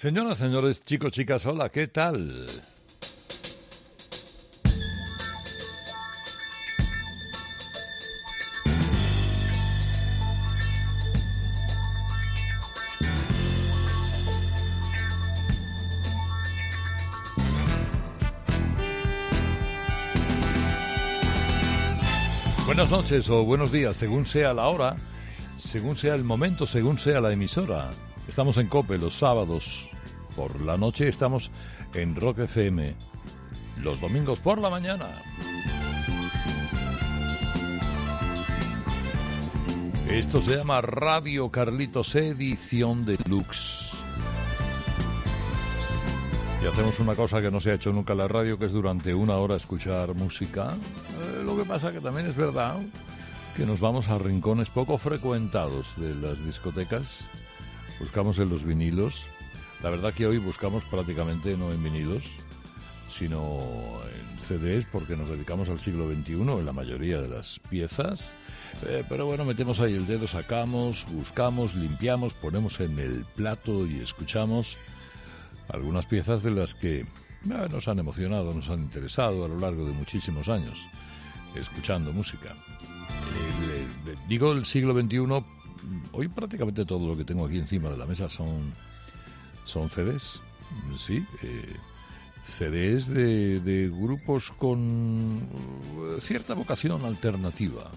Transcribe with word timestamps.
Señoras, 0.00 0.38
señores, 0.38 0.82
chicos, 0.82 1.12
chicas, 1.12 1.44
hola, 1.44 1.68
¿qué 1.68 1.86
tal? 1.86 2.46
Buenas 22.64 22.90
noches 22.90 23.28
o 23.28 23.44
buenos 23.44 23.70
días, 23.70 23.98
según 23.98 24.24
sea 24.24 24.54
la 24.54 24.66
hora, 24.68 24.96
según 25.58 25.94
sea 25.94 26.14
el 26.14 26.24
momento, 26.24 26.66
según 26.66 26.98
sea 26.98 27.20
la 27.20 27.32
emisora. 27.32 27.90
Estamos 28.30 28.58
en 28.58 28.68
Cope 28.68 28.96
los 28.96 29.18
sábados 29.18 29.90
por 30.36 30.60
la 30.60 30.76
noche, 30.76 31.08
estamos 31.08 31.50
en 31.94 32.14
Rock 32.14 32.38
FM 32.38 32.94
los 33.82 34.00
domingos 34.00 34.38
por 34.38 34.60
la 34.60 34.70
mañana. 34.70 35.06
Esto 40.08 40.40
se 40.40 40.56
llama 40.56 40.80
Radio 40.80 41.50
Carlitos 41.50 42.14
Edición 42.14 43.04
Deluxe. 43.04 43.90
Y 46.62 46.66
hacemos 46.66 47.00
una 47.00 47.16
cosa 47.16 47.40
que 47.40 47.50
no 47.50 47.58
se 47.58 47.72
ha 47.72 47.74
hecho 47.74 47.92
nunca 47.92 48.12
en 48.12 48.18
la 48.20 48.28
radio, 48.28 48.60
que 48.60 48.66
es 48.66 48.72
durante 48.72 49.12
una 49.12 49.38
hora 49.38 49.56
escuchar 49.56 50.14
música. 50.14 50.74
Eh, 50.74 51.42
lo 51.44 51.56
que 51.56 51.64
pasa 51.64 51.90
que 51.90 52.00
también 52.00 52.28
es 52.28 52.36
verdad 52.36 52.76
que 53.56 53.66
nos 53.66 53.80
vamos 53.80 54.08
a 54.08 54.18
rincones 54.18 54.70
poco 54.70 54.98
frecuentados 54.98 55.88
de 55.96 56.14
las 56.14 56.44
discotecas. 56.44 57.28
Buscamos 58.00 58.38
en 58.38 58.48
los 58.48 58.64
vinilos. 58.64 59.26
La 59.82 59.90
verdad 59.90 60.12
que 60.12 60.26
hoy 60.26 60.38
buscamos 60.38 60.82
prácticamente 60.84 61.56
no 61.56 61.70
en 61.70 61.82
vinilos, 61.82 62.22
sino 63.12 64.00
en 64.14 64.40
CDs, 64.40 64.86
porque 64.90 65.16
nos 65.16 65.28
dedicamos 65.28 65.68
al 65.68 65.78
siglo 65.78 66.08
XXI 66.08 66.32
en 66.32 66.66
la 66.66 66.72
mayoría 66.72 67.20
de 67.20 67.28
las 67.28 67.60
piezas. 67.68 68.32
Eh, 68.86 69.04
pero 69.08 69.26
bueno, 69.26 69.44
metemos 69.44 69.80
ahí 69.80 69.94
el 69.94 70.06
dedo, 70.06 70.26
sacamos, 70.26 71.06
buscamos, 71.10 71.74
limpiamos, 71.74 72.32
ponemos 72.32 72.80
en 72.80 72.98
el 72.98 73.26
plato 73.36 73.86
y 73.86 74.00
escuchamos 74.00 74.78
algunas 75.68 76.06
piezas 76.06 76.42
de 76.42 76.50
las 76.50 76.74
que 76.74 77.00
eh, 77.00 77.06
nos 77.70 77.86
han 77.86 77.98
emocionado, 77.98 78.52
nos 78.54 78.70
han 78.70 78.80
interesado 78.80 79.44
a 79.44 79.48
lo 79.48 79.58
largo 79.58 79.86
de 79.86 79.92
muchísimos 79.92 80.48
años 80.48 80.78
escuchando 81.54 82.12
música. 82.12 82.54
digo 84.28 84.52
el 84.52 84.64
siglo 84.64 84.98
XXI, 84.98 85.44
hoy 86.12 86.28
prácticamente 86.28 86.84
todo 86.84 87.06
lo 87.06 87.16
que 87.16 87.24
tengo 87.24 87.46
aquí 87.46 87.58
encima 87.58 87.90
de 87.90 87.96
la 87.96 88.06
mesa 88.06 88.28
son, 88.28 88.72
son 89.64 89.90
CDs, 89.90 90.40
sí, 90.98 91.24
eh, 91.42 91.76
CDs 92.44 93.08
de, 93.08 93.90
grupos 93.92 94.50
con 94.52 95.38
eh, 95.38 96.20
cierta 96.20 96.54
vocación 96.54 97.04
alternativa. 97.04 97.90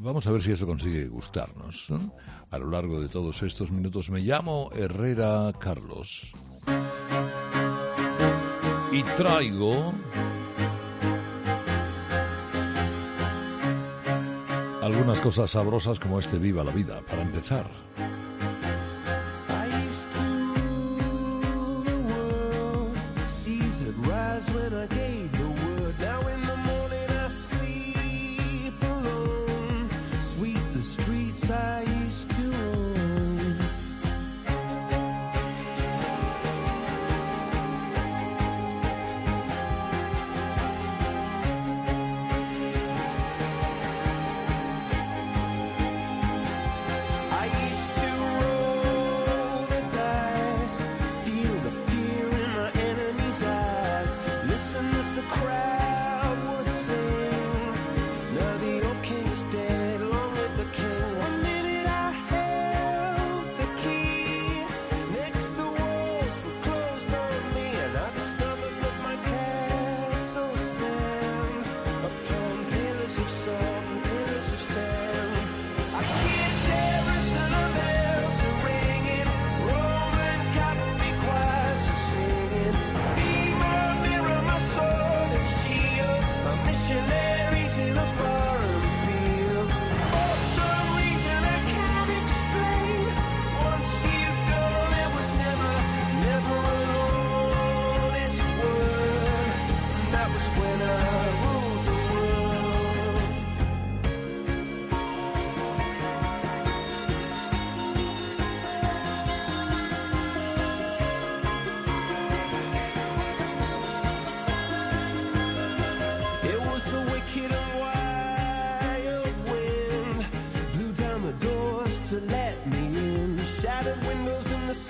vamos 0.00 0.26
a 0.26 0.30
ver 0.30 0.42
si 0.42 0.52
eso 0.52 0.66
consigue 0.66 1.06
gustarnos. 1.08 1.88
A 2.50 2.58
lo 2.58 2.70
largo 2.70 3.00
de 3.00 3.08
todos 3.08 3.42
estos 3.42 3.70
minutos 3.70 4.10
me 4.10 4.20
llamo 4.20 4.70
Herrera 4.74 5.52
Carlos 5.58 6.32
y 8.94 9.02
traigo 9.16 9.92
algunas 14.84 15.18
cosas 15.18 15.50
sabrosas 15.50 15.98
como 15.98 16.18
este 16.18 16.36
Viva 16.36 16.62
la 16.62 16.70
Vida, 16.70 17.00
para 17.08 17.22
empezar. 17.22 17.64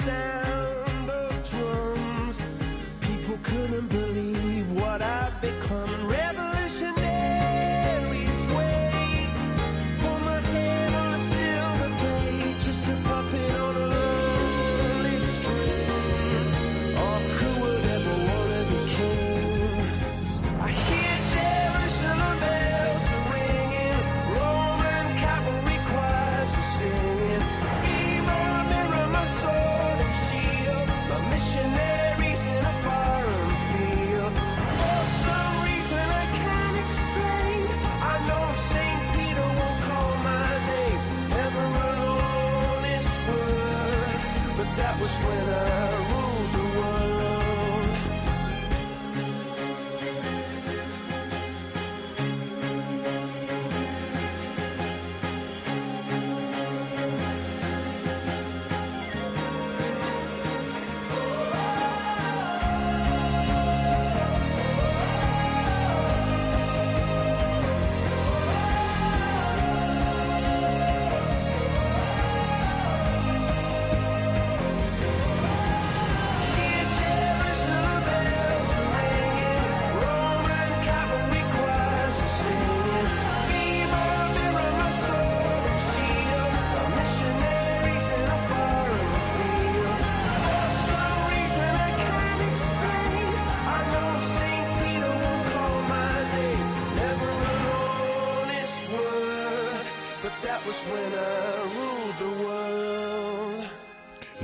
sound. 0.05 0.34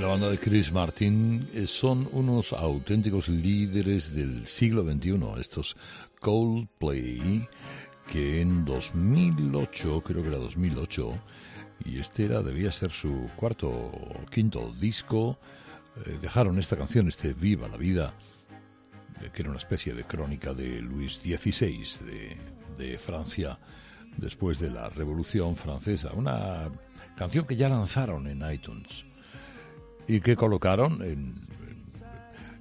Banda 0.07 0.29
de 0.29 0.39
Chris 0.39 0.71
Martin 0.71 1.49
eh, 1.53 1.67
son 1.67 2.09
unos 2.13 2.53
auténticos 2.53 3.29
líderes 3.29 4.15
del 4.15 4.47
siglo 4.47 4.83
XXI, 4.83 5.19
estos 5.39 5.77
Coldplay, 6.19 7.47
que 8.07 8.41
en 8.41 8.65
2008, 8.65 10.01
creo 10.01 10.23
que 10.23 10.29
era 10.29 10.37
2008, 10.37 11.19
y 11.85 11.99
este 11.99 12.25
era, 12.25 12.41
debía 12.41 12.71
ser 12.71 12.91
su 12.91 13.29
cuarto 13.35 13.69
o 13.69 14.25
quinto 14.31 14.73
disco, 14.79 15.37
eh, 16.05 16.17
dejaron 16.19 16.57
esta 16.57 16.77
canción, 16.77 17.07
este 17.07 17.33
Viva 17.33 17.67
la 17.67 17.77
Vida, 17.77 18.13
eh, 19.21 19.29
que 19.31 19.41
era 19.43 19.49
una 19.49 19.59
especie 19.59 19.93
de 19.93 20.05
crónica 20.05 20.53
de 20.53 20.81
Luis 20.81 21.19
XVI 21.21 21.83
de 22.77 22.97
Francia 22.97 23.59
después 24.17 24.57
de 24.59 24.71
la 24.71 24.89
Revolución 24.89 25.55
Francesa, 25.55 26.11
una 26.13 26.71
canción 27.15 27.45
que 27.45 27.55
ya 27.55 27.69
lanzaron 27.69 28.25
en 28.27 28.51
iTunes 28.51 29.05
y 30.11 30.19
que 30.19 30.35
colocaron 30.35 31.01
en, 31.01 31.33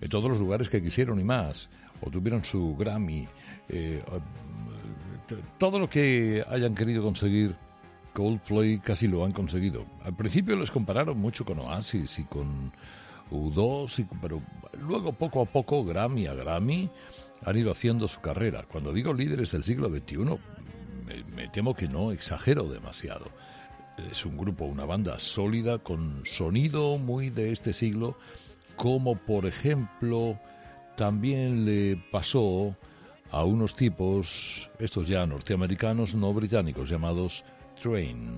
todos 0.08 0.30
los 0.30 0.38
lugares 0.38 0.68
que 0.68 0.80
quisieron 0.80 1.18
y 1.18 1.24
más, 1.24 1.68
o 2.00 2.08
tuvieron 2.08 2.44
su 2.44 2.76
Grammy, 2.76 3.26
eh, 3.68 4.00
todo 5.58 5.80
lo 5.80 5.90
que 5.90 6.44
hayan 6.48 6.76
querido 6.76 7.02
conseguir 7.02 7.56
Coldplay 8.14 8.78
casi 8.78 9.08
lo 9.08 9.24
han 9.24 9.32
conseguido. 9.32 9.84
Al 10.04 10.14
principio 10.14 10.54
les 10.54 10.70
compararon 10.70 11.18
mucho 11.18 11.44
con 11.44 11.58
Oasis 11.58 12.20
y 12.20 12.24
con 12.24 12.70
U2, 13.32 14.06
pero 14.22 14.40
luego 14.80 15.12
poco 15.12 15.42
a 15.42 15.46
poco, 15.46 15.84
Grammy 15.84 16.28
a 16.28 16.34
Grammy, 16.34 16.88
han 17.44 17.56
ido 17.56 17.72
haciendo 17.72 18.06
su 18.06 18.20
carrera. 18.20 18.62
Cuando 18.70 18.92
digo 18.92 19.12
líderes 19.12 19.50
del 19.50 19.64
siglo 19.64 19.88
XXI, 19.88 20.38
me 21.34 21.48
temo 21.48 21.74
que 21.74 21.88
no 21.88 22.12
exagero 22.12 22.68
demasiado. 22.68 23.26
Es 24.10 24.24
un 24.24 24.36
grupo, 24.36 24.64
una 24.64 24.84
banda 24.84 25.18
sólida 25.18 25.78
con 25.78 26.22
sonido 26.24 26.98
muy 26.98 27.30
de 27.30 27.52
este 27.52 27.72
siglo, 27.72 28.16
como 28.76 29.16
por 29.16 29.46
ejemplo 29.46 30.38
también 30.96 31.64
le 31.64 31.96
pasó 32.10 32.76
a 33.30 33.44
unos 33.44 33.74
tipos, 33.74 34.68
estos 34.78 35.06
ya 35.06 35.26
norteamericanos, 35.26 36.14
no 36.14 36.32
británicos, 36.32 36.90
llamados 36.90 37.44
Train. 37.80 38.36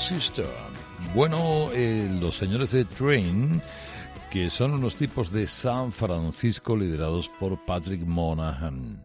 Sister. 0.00 0.46
Bueno, 1.14 1.70
eh, 1.72 2.08
los 2.20 2.36
señores 2.36 2.70
de 2.72 2.84
Train, 2.86 3.60
que 4.30 4.48
son 4.48 4.72
unos 4.72 4.96
tipos 4.96 5.30
de 5.30 5.46
San 5.46 5.92
Francisco 5.92 6.74
liderados 6.74 7.28
por 7.38 7.64
Patrick 7.64 8.00
Monahan. 8.00 9.04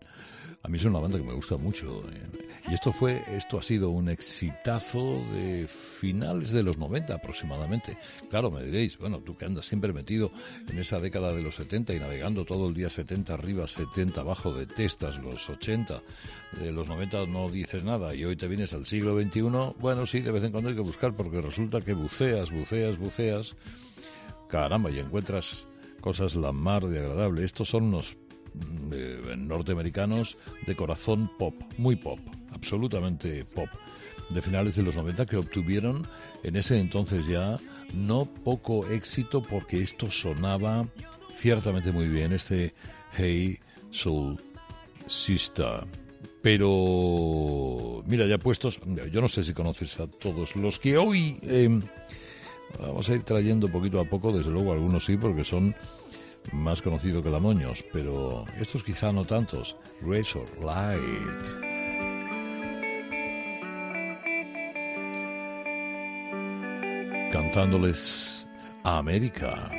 A 0.64 0.68
mí 0.70 0.78
es 0.78 0.86
una 0.86 1.00
banda 1.00 1.18
que 1.18 1.24
me 1.24 1.34
gusta 1.34 1.58
mucho. 1.58 2.02
Eh. 2.12 2.35
Y 2.68 2.74
esto 2.74 2.92
fue, 2.92 3.22
esto 3.36 3.60
ha 3.60 3.64
sido 3.64 3.92
un 3.92 4.10
exitazo 4.10 5.24
de 5.34 5.68
finales 5.68 6.52
de 6.52 6.64
los 6.64 6.80
90 6.80 7.14
aproximadamente. 7.14 7.96
Claro, 8.30 8.50
me 8.50 8.64
diréis, 8.64 8.98
bueno, 8.98 9.20
tú 9.20 9.38
que 9.38 9.46
andas 9.46 9.66
siempre 9.66 9.94
metido 9.94 10.32
en 10.68 10.80
esa 10.80 11.00
década 11.00 11.32
de 11.34 11.44
los 11.44 11.56
70 11.56 11.94
y 11.94 12.00
navegando 12.00 12.44
todo 12.44 12.68
el 12.68 12.74
día 12.74 12.90
70 12.90 13.34
arriba, 13.36 13.68
70 13.68 14.22
abajo, 14.22 14.52
detestas 14.52 15.20
los 15.20 15.48
80, 15.48 16.02
de 16.60 16.72
los 16.72 16.88
90 16.88 17.28
no 17.28 17.50
dices 17.50 17.84
nada 17.84 18.16
y 18.16 18.26
hoy 18.26 18.36
te 18.36 18.48
vienes 18.48 18.74
al 18.74 18.88
siglo 18.88 19.20
XXI, 19.22 19.42
bueno, 19.80 20.06
sí, 20.08 20.22
de 20.22 20.32
vez 20.32 20.44
en 20.44 20.52
cuando 20.52 20.70
hay 20.70 20.76
que 20.76 20.82
buscar 20.82 21.16
porque 21.16 21.42
resulta 21.42 21.82
que 21.82 21.94
buceas, 21.94 22.50
buceas, 22.50 22.98
buceas, 22.98 23.56
caramba, 24.50 24.90
y 24.90 24.98
encuentras 24.98 25.68
cosas 26.02 26.36
la 26.36 26.52
mar 26.52 26.86
de 26.86 27.00
agradable. 27.00 27.44
Estos 27.44 27.70
son 27.70 27.86
unos 27.86 28.18
mm, 28.56 29.48
norteamericanos 29.48 30.38
de 30.66 30.76
corazón 30.76 31.30
pop, 31.38 31.56
muy 31.78 31.96
pop 31.96 32.20
absolutamente 32.56 33.46
pop 33.54 33.70
de 34.30 34.42
finales 34.42 34.76
de 34.76 34.84
los 34.84 34.96
90 34.96 35.26
que 35.26 35.38
obtuvieron 35.38 36.08
en 36.44 36.56
ese 36.56 36.80
entonces 36.80 37.28
ya 37.28 37.58
no 37.94 38.26
poco 38.26 38.88
éxito 38.88 39.44
porque 39.44 39.82
esto 39.82 40.10
sonaba 40.10 40.88
ciertamente 41.32 41.92
muy 41.92 42.08
bien, 42.08 42.34
este 42.34 42.74
Hey 43.16 43.60
Soul 43.92 44.42
Sister. 45.06 45.86
Pero, 46.42 48.04
mira, 48.06 48.26
ya 48.28 48.38
puestos, 48.38 48.80
yo 49.12 49.22
no 49.22 49.28
sé 49.28 49.44
si 49.44 49.54
conoces 49.54 50.00
a 50.00 50.08
todos 50.08 50.56
los 50.56 50.80
que 50.80 50.98
hoy 50.98 51.38
em, 51.44 51.82
vamos 52.80 53.10
a 53.10 53.16
ir 53.16 53.24
trayendo 53.24 53.68
poquito 53.68 54.00
a 54.00 54.06
poco, 54.06 54.32
desde 54.32 54.52
luego 54.52 54.72
algunos 54.72 55.06
sí, 55.06 55.18
porque 55.18 55.44
son 55.44 55.76
más 56.52 56.82
conocidos 56.82 57.24
que 57.24 57.30
la 57.30 57.40
Moños, 57.40 57.84
pero 57.92 58.46
estos 58.60 58.84
quizá 58.84 59.12
no 59.12 59.26
tantos. 59.26 59.76
Razor 60.02 60.48
Light. 60.62 61.76
cantándoles 67.36 68.48
a 68.84 68.98
América. 68.98 69.70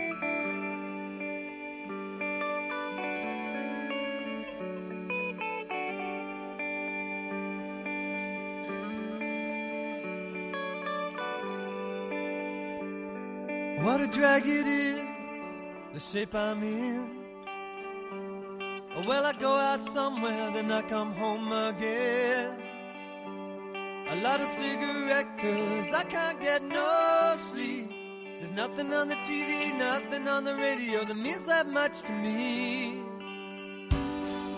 What 13.82 14.00
a 14.02 14.06
drag 14.08 14.46
it 14.46 14.66
is, 14.66 15.05
the 15.96 16.00
shape 16.00 16.34
I'm 16.34 16.62
in. 16.62 17.08
Well, 19.06 19.24
I 19.24 19.32
go 19.32 19.56
out 19.56 19.82
somewhere, 19.82 20.50
then 20.52 20.70
I 20.70 20.82
come 20.82 21.14
home 21.14 21.50
again. 21.50 22.60
A 24.10 24.16
lot 24.16 24.42
of 24.42 24.48
cigarette 24.60 25.38
cause 25.38 25.90
I 25.94 26.04
can't 26.04 26.38
get 26.38 26.62
no 26.62 27.34
sleep. 27.38 27.88
There's 28.36 28.50
nothing 28.50 28.92
on 28.92 29.08
the 29.08 29.14
TV, 29.28 29.74
nothing 29.78 30.28
on 30.28 30.44
the 30.44 30.54
radio 30.54 31.02
that 31.06 31.16
means 31.16 31.46
that 31.46 31.66
much 31.66 32.02
to 32.02 32.12
me. 32.12 33.00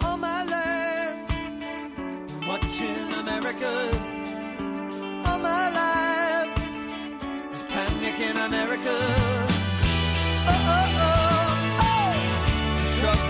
All 0.03 0.17
my 0.17 0.43
life, 0.57 1.19
watching 2.49 3.13
America. 3.13 3.73
All 5.27 5.39
my 5.39 5.67
life, 5.83 6.53
there's 7.49 7.63
panic 7.63 8.19
in 8.29 8.37
America. 8.39 9.38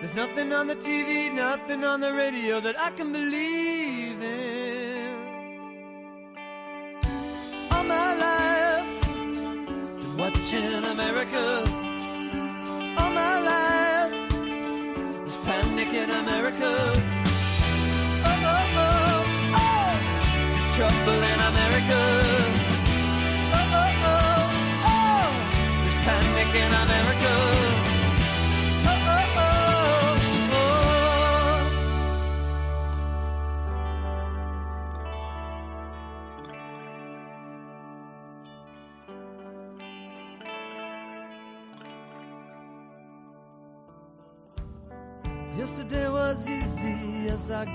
There's 0.00 0.14
nothing 0.14 0.52
on 0.52 0.68
the 0.68 0.76
TV, 0.76 1.32
nothing 1.34 1.82
on 1.82 2.00
the 2.00 2.12
radio 2.12 2.60
that 2.60 2.78
I 2.78 2.90
can 2.90 3.12
believe 3.12 3.77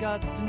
got 0.04 0.20
to 0.36 0.43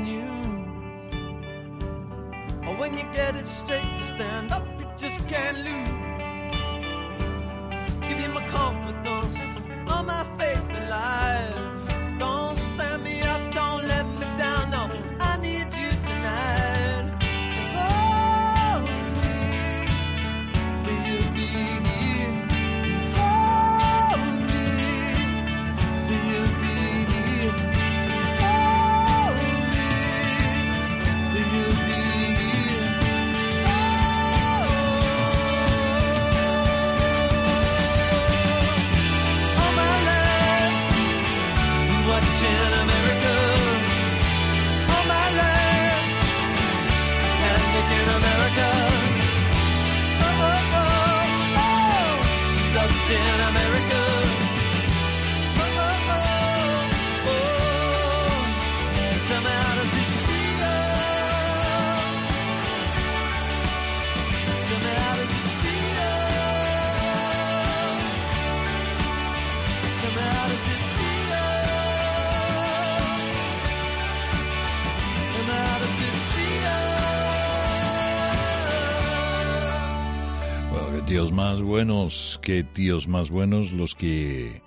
más 81.35 81.61
buenos, 81.61 82.39
qué 82.41 82.63
tíos 82.63 83.09
más 83.09 83.29
buenos 83.29 83.73
los 83.73 83.93
que 83.93 84.61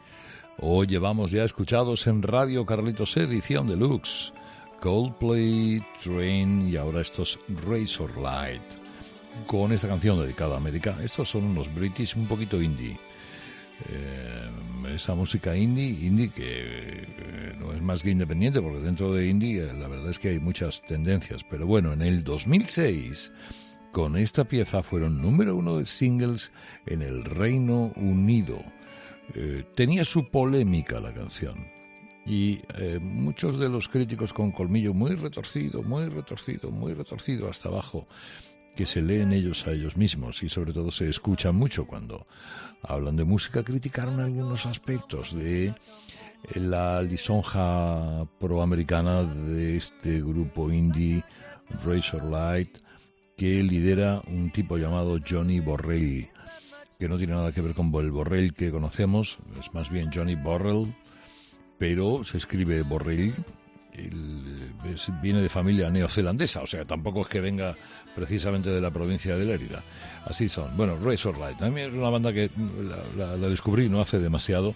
hoy 0.59 0.87
llevamos 0.87 1.31
ya 1.31 1.43
escuchados 1.43 2.07
en 2.07 2.23
Radio 2.23 2.67
Carlitos 2.67 3.17
Edición 3.17 3.69
Deluxe. 3.69 4.35
Coldplay, 4.79 5.83
Train 6.05 6.69
y 6.69 6.77
ahora 6.77 7.01
estos 7.01 7.39
Razor 7.67 8.19
Light. 8.19 8.63
Con 9.47 9.73
esta 9.73 9.89
canción 9.89 10.21
dedicada 10.21 10.55
a 10.55 10.57
América. 10.59 10.99
Estos 11.03 11.31
son 11.31 11.45
unos 11.45 11.75
British 11.75 12.15
un 12.17 12.27
poquito 12.27 12.61
indie. 12.61 12.99
eh, 13.89 14.51
esa 14.95 15.15
música 15.15 15.57
indie, 15.57 16.07
indie 16.07 16.29
que 16.29 16.45
eh, 16.45 17.57
no 17.59 17.73
es 17.73 17.81
más 17.81 18.03
que 18.03 18.11
independiente, 18.11 18.61
porque 18.61 18.81
dentro 18.81 19.15
de 19.15 19.27
indie 19.27 19.63
eh, 19.63 19.73
la 19.73 19.89
verdad 19.89 20.11
es 20.11 20.19
que 20.19 20.29
hay 20.29 20.39
muchas 20.39 20.83
tendencias. 20.83 21.45
Pero 21.49 21.67
bueno, 21.67 21.95
en 21.95 22.03
el 22.03 22.23
2006, 22.25 23.33
con 23.93 24.17
esta 24.17 24.45
pieza 24.45 24.83
fueron 24.83 25.21
número 25.21 25.57
uno 25.57 25.79
de 25.79 25.87
singles 25.87 26.53
en 26.87 27.03
el 27.03 27.25
Reino 27.25 27.93
Unido. 27.97 28.63
tenía 29.75 30.05
su 30.05 30.29
polémica 30.31 31.01
la 31.01 31.13
canción. 31.13 31.67
Y 32.27 32.61
muchos 33.01 33.59
de 33.59 33.69
los 33.69 33.89
críticos 33.89 34.33
con 34.33 34.53
colmillo 34.53 34.93
muy 34.93 35.15
retorcido, 35.15 35.83
muy 35.83 36.07
retorcido, 36.07 36.71
muy 36.71 36.93
retorcido 36.93 37.49
hasta 37.49 37.69
abajo, 37.69 38.07
que 38.77 38.87
se 38.87 39.03
leen 39.03 39.33
ellos 39.33 39.67
a 39.67 39.73
ellos 39.73 39.97
mismos 39.97 40.43
y 40.43 40.49
sobre 40.49 40.73
todo 40.73 40.91
se 40.91 41.09
escuchan 41.09 41.57
mucho 41.57 41.87
cuando 41.87 42.29
hablan 42.83 43.17
de 43.17 43.25
música, 43.25 43.65
criticaron 43.65 44.21
algunos 44.21 44.67
aspectos 44.67 45.35
de 45.35 45.75
la 46.55 47.03
lisonja 47.03 48.25
proamericana 48.39 49.25
de 49.25 49.79
este 49.79 50.21
grupo 50.21 50.71
indie 50.71 51.25
Razor 51.85 52.23
Light 52.25 52.79
que 53.39 53.63
lidera 53.63 54.21
un 54.27 54.51
tipo 54.51 54.77
llamado 54.77 55.19
Johnny 55.27 55.61
Borrell, 55.61 56.29
que 56.99 57.09
no 57.09 57.17
tiene 57.17 57.35
nada 57.35 57.53
que 57.53 57.63
ver 57.63 57.75
con 57.75 57.95
el 57.95 58.11
Borrell 58.11 58.53
que 58.53 58.71
conocemos, 58.71 59.39
es 59.59 59.73
más 59.73 59.89
bien 59.91 60.11
Johnny 60.13 60.35
Borrell, 60.35 60.95
pero 61.79 62.25
se 62.25 62.37
escribe 62.37 62.83
Borrell 62.83 63.35
viene 65.23 65.41
de 65.41 65.49
familia 65.49 65.91
neozelandesa, 65.91 66.63
o 66.63 66.67
sea, 66.67 66.85
tampoco 66.85 67.23
es 67.23 67.29
que 67.29 67.41
venga 67.41 67.77
precisamente 68.15 68.71
de 68.71 68.81
la 68.81 68.91
provincia 68.91 69.37
de 69.37 69.45
Lérida. 69.45 69.83
Así 70.25 70.49
son. 70.49 70.77
Bueno, 70.77 70.97
Razor 71.03 71.39
Light, 71.39 71.59
también 71.59 71.91
es 71.91 71.95
una 71.95 72.11
banda 72.11 72.33
que 72.33 72.51
la, 73.17 73.37
descubrí 73.37 73.89
no 73.89 74.01
hace 74.01 74.19
demasiado 74.19 74.75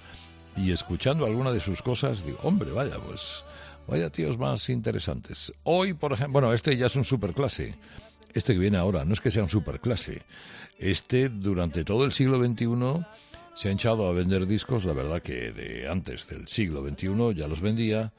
y 0.57 0.73
escuchando 0.73 1.25
alguna 1.25 1.53
de 1.53 1.61
sus 1.61 1.83
cosas 1.83 2.25
digo, 2.25 2.39
hombre, 2.43 2.73
vaya, 2.73 2.97
pues 2.99 3.45
vaya 3.87 4.11
tíos 4.11 4.39
más 4.39 4.69
interesantes. 4.69 5.53
Hoy, 5.65 5.95
por 5.95 6.13
ejemplo, 6.13 6.41
bueno, 6.41 6.53
este 6.53 6.77
ya 6.77 6.87
es 6.87 6.97
un 6.97 7.05
superclase. 7.05 7.75
Este 8.35 8.55
que 8.55 8.59
viene 8.59 8.79
ahora, 8.79 9.05
no 9.05 9.13
es 9.13 9.21
que 9.21 9.31
sea 9.31 9.43
un 9.43 9.49
superclase. 9.49 10.23
Este, 10.79 11.29
durante 11.29 11.85
todo 11.85 12.05
el 12.05 12.13
siglo 12.13 12.45
XXI, 12.45 13.05
se 13.55 13.69
ha 13.69 13.73
echado 13.73 14.09
a 14.09 14.13
vender 14.13 14.47
discos, 14.47 14.85
la 14.85 14.95
verdad 14.95 15.23
que 15.23 15.53
de 15.53 15.89
antes 15.89 16.27
del 16.27 16.49
siglo 16.49 16.83
XXI 16.87 17.35
ya 17.35 17.47
los 17.49 17.61
vendía 17.61 18.13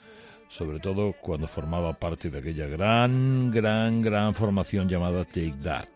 sobre 0.53 0.79
todo 0.79 1.13
cuando 1.13 1.48
formaba 1.48 1.93
parte 1.93 2.29
de 2.29 2.38
aquella 2.38 2.67
gran, 2.67 3.50
gran, 3.50 4.03
gran 4.03 4.36
formación 4.36 4.88
llamada 4.88 5.25
Take 5.25 5.55
That. 5.63 5.88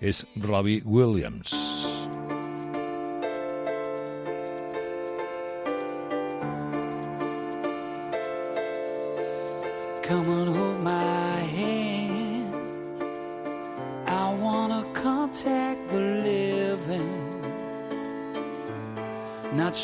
Es 0.00 0.26
Robbie 0.34 0.82
Williams. 0.84 1.95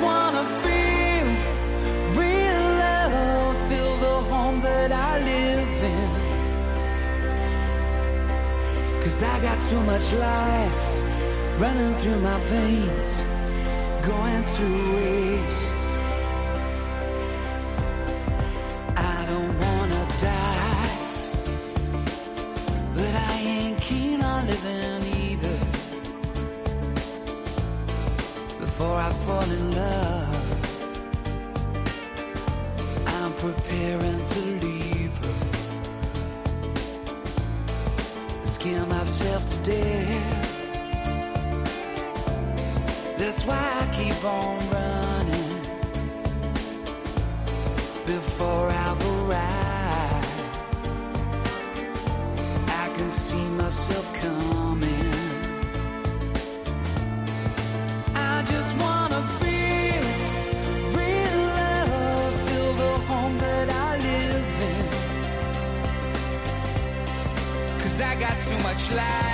I 0.00 0.02
wanna 0.02 0.44
feel. 0.62 1.28
Real 2.20 2.64
love, 2.84 3.56
feel 3.68 3.96
the 3.98 4.16
home 4.32 4.60
that 4.62 4.90
I 4.92 5.18
live 5.32 5.84
in. 5.94 6.10
Cause 9.02 9.22
I 9.22 9.40
got 9.40 9.60
too 9.68 9.82
much 9.82 10.12
life 10.14 10.82
running 11.60 11.94
through 11.96 12.20
my 12.20 12.38
veins, 12.54 13.10
going 14.06 14.44
to 14.56 14.66
waste. 14.94 15.74
I 18.96 19.26
don't 19.30 19.54
wanna 19.64 20.02
die, 20.18 20.88
but 22.94 23.14
I 23.30 23.34
ain't 23.44 23.78
keen 23.80 24.22
on 24.22 24.46
living 24.46 25.02
either. 25.28 25.58
Before 28.60 28.96
I 28.96 29.10
fall 29.26 29.50
in 29.50 29.72
love. 29.72 29.79
Death. 39.62 40.46
That's 43.18 43.44
why 43.44 43.58
I 43.82 43.86
keep 43.94 44.24
on 44.24 44.58
running 44.70 45.60
before 48.06 48.68
I've 48.70 49.06
arrived. 49.06 50.26
I 52.68 52.88
can 52.96 53.10
see 53.10 53.46
myself 53.62 54.06
coming. 54.14 55.14
I 58.14 58.42
just 58.52 58.76
wanna 58.78 59.22
feel. 59.40 60.04
Real 60.98 61.38
love, 61.58 62.34
feel 62.48 62.72
the 62.74 62.92
home 63.10 63.36
that 63.38 63.68
I 63.70 63.96
live 64.08 64.60
in. 64.72 64.86
Cause 67.82 68.00
I 68.00 68.14
got 68.14 68.40
too 68.42 68.58
much 68.62 68.90
life 68.92 69.29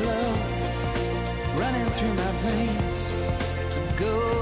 love 0.00 1.58
running 1.58 1.86
through 1.96 2.14
my 2.14 2.32
veins 2.42 3.74
to 3.74 3.80
go 3.96 4.35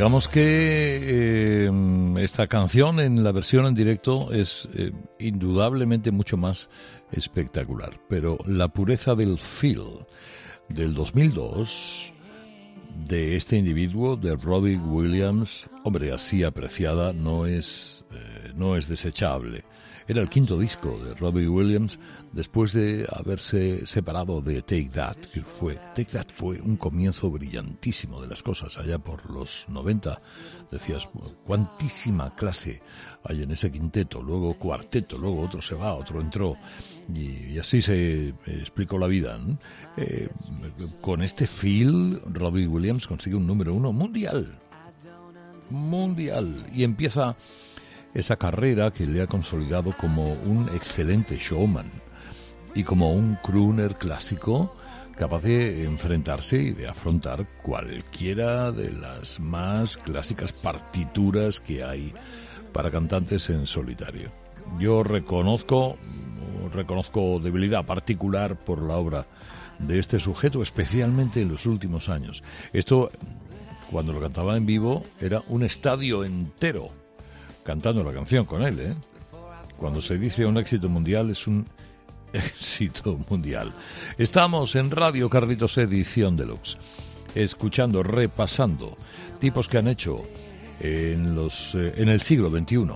digamos 0.00 0.28
que 0.28 0.98
eh, 1.02 1.70
esta 2.20 2.46
canción 2.46 3.00
en 3.00 3.22
la 3.22 3.32
versión 3.32 3.66
en 3.66 3.74
directo 3.74 4.32
es 4.32 4.66
eh, 4.74 4.92
indudablemente 5.18 6.10
mucho 6.10 6.38
más 6.38 6.70
espectacular. 7.12 8.00
Pero 8.08 8.38
la 8.46 8.68
pureza 8.68 9.14
del 9.14 9.36
feel 9.36 10.06
del 10.70 10.94
2002 10.94 12.14
de 13.06 13.36
este 13.36 13.58
individuo, 13.58 14.16
de 14.16 14.36
Robbie 14.36 14.78
Williams, 14.78 15.68
hombre, 15.84 16.12
así 16.12 16.44
apreciada, 16.44 17.12
no 17.12 17.44
es, 17.44 18.02
eh, 18.10 18.52
no 18.56 18.78
es 18.78 18.88
desechable. 18.88 19.64
Era 20.10 20.22
el 20.22 20.28
quinto 20.28 20.58
disco 20.58 20.98
de 21.04 21.14
Robbie 21.14 21.46
Williams 21.46 21.96
después 22.32 22.72
de 22.72 23.06
haberse 23.12 23.86
separado 23.86 24.40
de 24.40 24.60
Take 24.60 24.90
That, 24.92 25.14
que 25.32 25.40
fue 25.40 25.76
Take 25.94 26.06
That 26.06 26.26
fue 26.36 26.60
un 26.60 26.76
comienzo 26.76 27.30
brillantísimo 27.30 28.20
de 28.20 28.26
las 28.26 28.42
cosas 28.42 28.76
allá 28.76 28.98
por 28.98 29.30
los 29.30 29.66
90. 29.68 30.18
Decías, 30.68 31.08
cuantísima 31.46 32.34
clase 32.34 32.82
hay 33.22 33.44
en 33.44 33.52
ese 33.52 33.70
quinteto, 33.70 34.20
luego 34.20 34.54
cuarteto, 34.54 35.16
luego 35.16 35.42
otro 35.42 35.62
se 35.62 35.76
va, 35.76 35.94
otro 35.94 36.20
entró 36.20 36.56
y, 37.14 37.56
así 37.60 37.80
se 37.80 38.34
explicó 38.46 38.98
la 38.98 39.06
vida. 39.06 39.38
Eh, 39.96 40.28
con 41.00 41.22
este 41.22 41.46
feel, 41.46 42.20
Robbie 42.26 42.66
Williams 42.66 43.06
consigue 43.06 43.36
un 43.36 43.46
número 43.46 43.72
uno 43.72 43.92
mundial. 43.92 44.58
Mundial. 45.70 46.66
Y 46.74 46.82
empieza 46.82 47.36
esa 48.14 48.36
carrera 48.36 48.92
que 48.92 49.06
le 49.06 49.22
ha 49.22 49.26
consolidado 49.26 49.92
como 49.92 50.32
un 50.32 50.68
excelente 50.74 51.38
showman 51.38 51.90
y 52.74 52.84
como 52.84 53.12
un 53.12 53.36
crooner 53.42 53.94
clásico 53.94 54.74
capaz 55.16 55.42
de 55.42 55.84
enfrentarse 55.84 56.56
y 56.56 56.70
de 56.72 56.88
afrontar 56.88 57.46
cualquiera 57.62 58.72
de 58.72 58.90
las 58.90 59.38
más 59.38 59.96
clásicas 59.96 60.52
partituras 60.52 61.60
que 61.60 61.84
hay 61.84 62.12
para 62.72 62.90
cantantes 62.90 63.50
en 63.50 63.66
solitario. 63.66 64.32
Yo 64.78 65.02
reconozco 65.02 65.98
reconozco 66.72 67.40
debilidad 67.40 67.84
particular 67.84 68.56
por 68.56 68.82
la 68.82 68.96
obra 68.96 69.26
de 69.78 69.98
este 69.98 70.20
sujeto, 70.20 70.62
especialmente 70.62 71.40
en 71.40 71.48
los 71.48 71.66
últimos 71.66 72.08
años. 72.08 72.42
Esto, 72.72 73.10
cuando 73.90 74.12
lo 74.12 74.20
cantaba 74.20 74.56
en 74.56 74.66
vivo, 74.66 75.04
era 75.20 75.42
un 75.48 75.64
estadio 75.64 76.24
entero 76.24 76.88
cantando 77.70 78.02
la 78.02 78.12
canción 78.12 78.46
con 78.46 78.62
él. 78.62 78.80
¿eh? 78.80 78.96
Cuando 79.76 80.02
se 80.02 80.18
dice 80.18 80.44
un 80.44 80.58
éxito 80.58 80.88
mundial 80.88 81.30
es 81.30 81.46
un 81.46 81.64
éxito 82.32 83.16
mundial. 83.28 83.70
Estamos 84.18 84.74
en 84.74 84.90
Radio 84.90 85.30
Carlitos 85.30 85.78
Edición 85.78 86.36
Deluxe, 86.36 86.78
escuchando, 87.32 88.02
repasando 88.02 88.96
tipos 89.38 89.68
que 89.68 89.78
han 89.78 89.86
hecho 89.86 90.16
en, 90.80 91.36
los, 91.36 91.76
eh, 91.76 91.94
en 91.96 92.08
el 92.08 92.22
siglo 92.22 92.50
XXI 92.50 92.90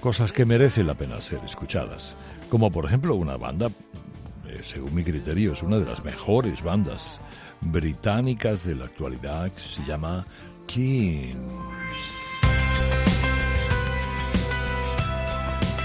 cosas 0.00 0.32
que 0.32 0.44
merecen 0.44 0.88
la 0.88 0.94
pena 0.94 1.20
ser 1.20 1.38
escuchadas. 1.44 2.16
Como 2.50 2.72
por 2.72 2.84
ejemplo 2.86 3.14
una 3.14 3.36
banda, 3.36 3.68
eh, 3.68 4.60
según 4.64 4.92
mi 4.92 5.04
criterio, 5.04 5.52
es 5.52 5.62
una 5.62 5.78
de 5.78 5.86
las 5.86 6.04
mejores 6.04 6.64
bandas 6.64 7.20
británicas 7.60 8.64
de 8.64 8.74
la 8.74 8.86
actualidad 8.86 9.52
que 9.52 9.60
se 9.60 9.84
llama 9.84 10.24
Kings. 10.66 11.75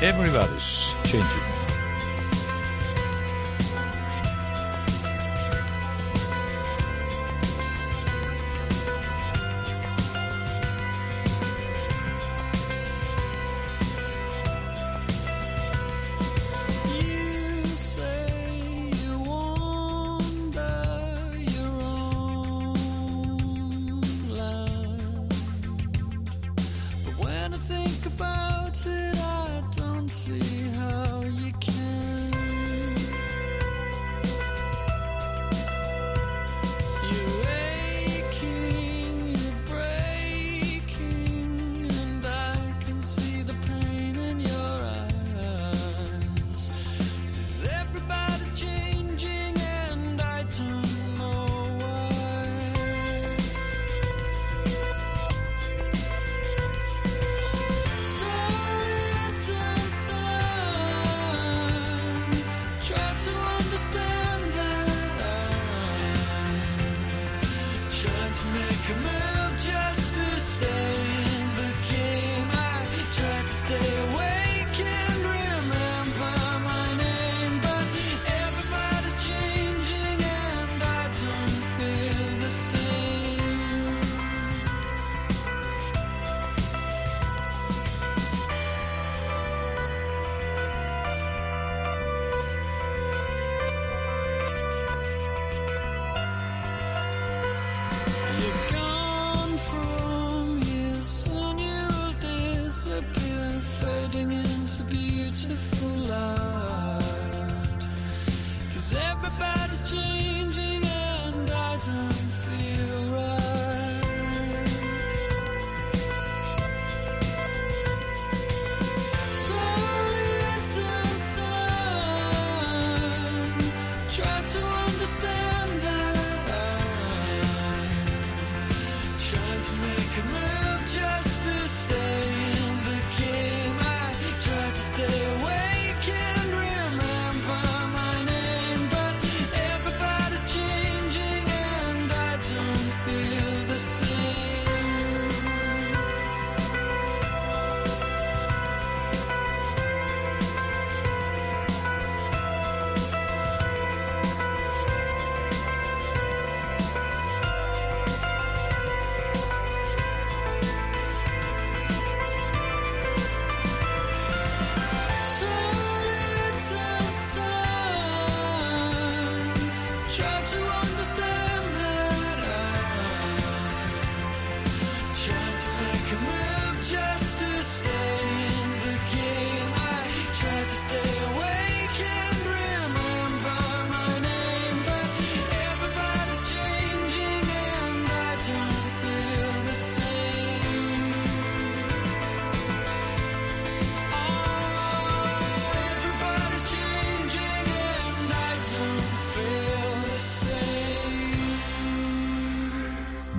Everybody's 0.01 0.95
changing. 1.03 1.60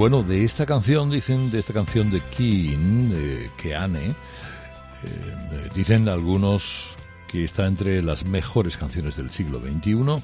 Bueno, 0.03 0.25
de 0.25 0.45
esta 0.45 0.67
canción, 0.67 1.11
dicen, 1.11 1.53
de 1.53 1.61
esta 1.61 1.73
canción 1.73 2.11
de 2.11 2.21
Keen, 2.37 3.09
de 3.11 3.49
Keane, 3.57 4.07
eh, 4.09 4.15
dicen 5.77 6.09
algunos 6.09 6.89
que 7.29 7.45
está 7.45 7.69
entre 7.69 8.03
las 8.03 8.25
mejores 8.25 8.77
canciones 8.77 9.15
del 9.15 9.31
siglo 9.31 9.61
XXI, 9.61 10.21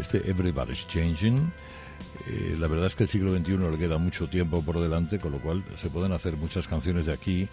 este 0.00 0.28
Everybody's 0.28 0.84
Changing. 0.88 1.52
Eh, 2.26 2.56
la 2.58 2.68
verdad 2.68 2.86
es 2.86 2.94
que 2.94 3.04
el 3.04 3.08
siglo 3.08 3.36
XXI 3.36 3.56
le 3.58 3.78
queda 3.78 3.98
mucho 3.98 4.28
tiempo 4.28 4.62
por 4.62 4.80
delante, 4.80 5.18
con 5.18 5.32
lo 5.32 5.40
cual 5.40 5.64
se 5.80 5.90
pueden 5.90 6.12
hacer 6.12 6.36
muchas 6.36 6.68
canciones 6.68 7.06
de 7.06 7.12
aquí 7.12 7.48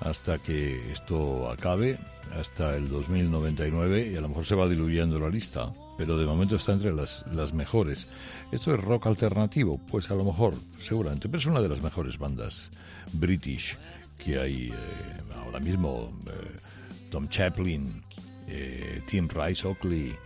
hasta 0.00 0.38
que 0.38 0.92
esto 0.92 1.50
acabe, 1.50 1.98
hasta 2.36 2.76
el 2.76 2.88
2099, 2.88 4.10
y 4.12 4.16
a 4.16 4.20
lo 4.20 4.28
mejor 4.28 4.44
se 4.44 4.54
va 4.56 4.68
diluyendo 4.68 5.18
la 5.20 5.28
lista, 5.28 5.72
pero 5.96 6.18
de 6.18 6.26
momento 6.26 6.56
está 6.56 6.72
entre 6.72 6.92
las, 6.92 7.24
las 7.32 7.52
mejores. 7.52 8.08
¿Esto 8.50 8.74
es 8.74 8.80
rock 8.80 9.06
alternativo? 9.06 9.80
Pues 9.90 10.10
a 10.10 10.14
lo 10.14 10.24
mejor, 10.24 10.54
seguramente, 10.78 11.28
pero 11.28 11.38
es 11.38 11.46
una 11.46 11.62
de 11.62 11.68
las 11.68 11.82
mejores 11.82 12.18
bandas 12.18 12.70
british 13.12 13.76
que 14.18 14.38
hay 14.38 14.68
eh, 14.68 15.34
ahora 15.44 15.60
mismo. 15.60 16.12
eh, 16.26 16.56
Tom 17.10 17.28
Chaplin, 17.28 18.02
Tim 19.06 19.28
Rice 19.28 19.66
Oakley 19.68 20.16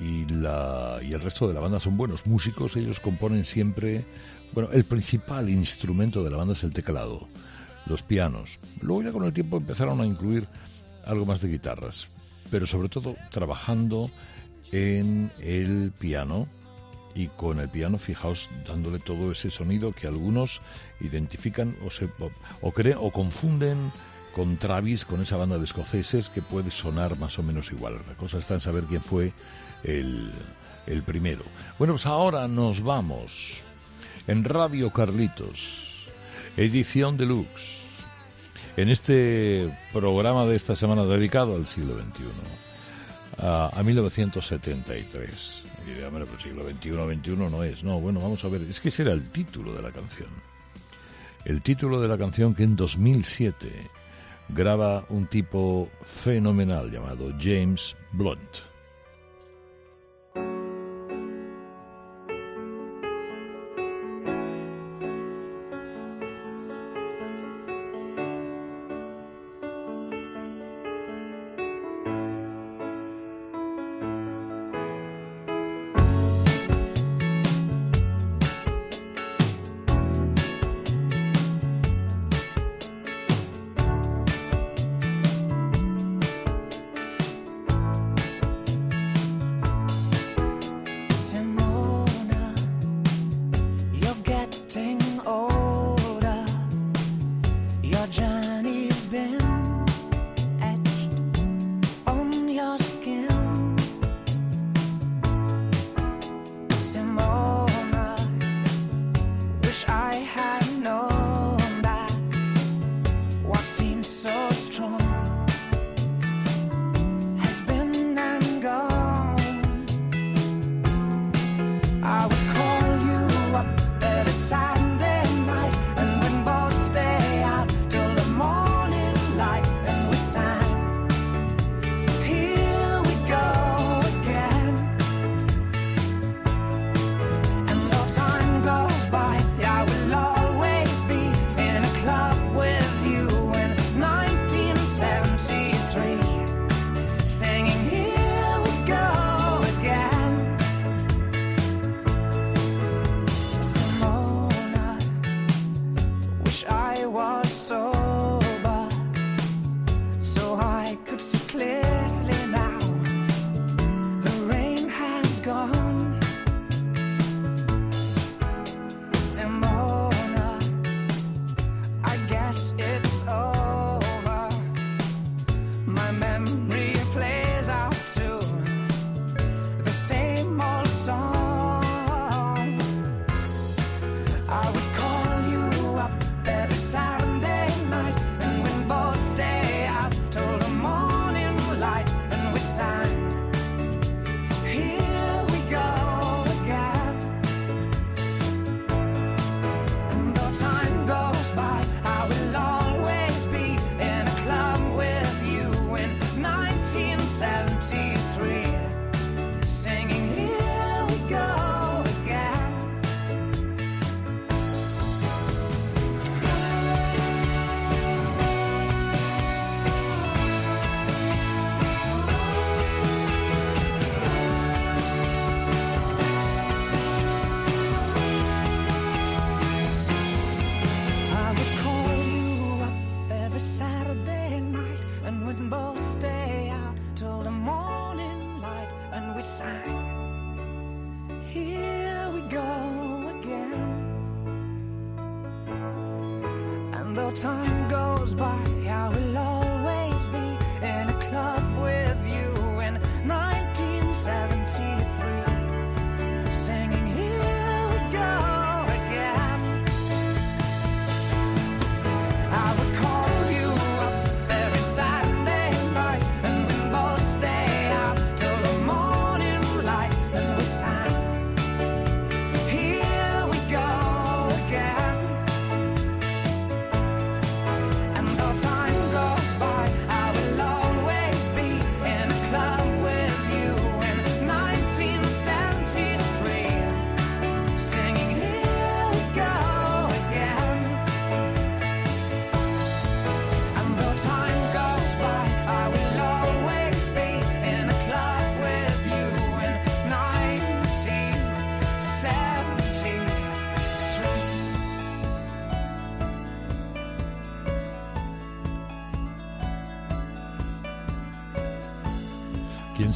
y, 0.00 0.24
la, 0.26 0.98
y 1.02 1.12
el 1.12 1.20
resto 1.20 1.48
de 1.48 1.54
la 1.54 1.60
banda 1.60 1.80
son 1.80 1.96
buenos 1.96 2.26
músicos. 2.26 2.76
Ellos 2.76 3.00
componen 3.00 3.44
siempre. 3.44 4.04
Bueno, 4.52 4.70
el 4.72 4.84
principal 4.84 5.48
instrumento 5.48 6.24
de 6.24 6.30
la 6.30 6.36
banda 6.36 6.54
es 6.54 6.64
el 6.64 6.72
teclado, 6.72 7.28
los 7.86 8.02
pianos. 8.02 8.60
Luego, 8.80 9.02
ya 9.02 9.12
con 9.12 9.24
el 9.24 9.32
tiempo, 9.32 9.56
empezaron 9.56 10.00
a 10.00 10.06
incluir 10.06 10.48
algo 11.04 11.26
más 11.26 11.40
de 11.40 11.48
guitarras, 11.48 12.08
pero 12.50 12.66
sobre 12.66 12.88
todo 12.88 13.16
trabajando 13.30 14.10
en 14.72 15.30
el 15.40 15.92
piano 15.98 16.46
y 17.14 17.28
con 17.28 17.58
el 17.58 17.68
piano, 17.68 17.98
fijaos, 17.98 18.48
dándole 18.66 18.98
todo 18.98 19.32
ese 19.32 19.50
sonido 19.50 19.92
que 19.92 20.06
algunos 20.06 20.60
identifican 21.00 21.76
o, 21.84 21.90
se, 21.90 22.04
o, 22.04 22.30
o 22.62 22.72
o 23.00 23.10
confunden 23.10 23.90
con 24.38 24.56
Travis, 24.56 25.04
con 25.04 25.20
esa 25.20 25.36
banda 25.36 25.58
de 25.58 25.64
escoceses 25.64 26.28
que 26.28 26.42
puede 26.42 26.70
sonar 26.70 27.18
más 27.18 27.40
o 27.40 27.42
menos 27.42 27.72
igual. 27.72 28.00
La 28.06 28.14
cosa 28.14 28.38
está 28.38 28.54
en 28.54 28.60
saber 28.60 28.84
quién 28.84 29.02
fue 29.02 29.32
el, 29.82 30.30
el 30.86 31.02
primero. 31.02 31.42
Bueno, 31.76 31.94
pues 31.94 32.06
ahora 32.06 32.46
nos 32.46 32.80
vamos 32.80 33.64
en 34.28 34.44
Radio 34.44 34.92
Carlitos, 34.92 36.06
edición 36.56 37.16
deluxe, 37.16 37.80
en 38.76 38.90
este 38.90 39.76
programa 39.92 40.46
de 40.46 40.54
esta 40.54 40.76
semana 40.76 41.02
dedicado 41.02 41.56
al 41.56 41.66
siglo 41.66 41.94
XXI, 41.94 42.24
a, 43.38 43.76
a 43.76 43.82
1973. 43.82 45.62
Y 45.84 45.90
diré, 45.90 46.06
hombre, 46.06 46.26
pues 46.26 46.44
siglo 46.44 46.62
XXI, 46.62 46.90
XXI 46.92 47.36
no 47.36 47.64
es. 47.64 47.82
No, 47.82 47.98
bueno, 47.98 48.20
vamos 48.20 48.44
a 48.44 48.48
ver, 48.48 48.62
es 48.62 48.78
que 48.78 48.90
ese 48.90 49.02
era 49.02 49.14
el 49.14 49.30
título 49.30 49.74
de 49.74 49.82
la 49.82 49.90
canción. 49.90 50.28
El 51.44 51.60
título 51.60 52.00
de 52.00 52.06
la 52.06 52.16
canción 52.16 52.54
que 52.54 52.62
en 52.62 52.76
2007 52.76 53.97
graba 54.48 55.04
un 55.10 55.26
tipo 55.26 55.88
fenomenal 56.02 56.90
llamado 56.90 57.32
James 57.38 57.96
Blunt. 58.12 58.67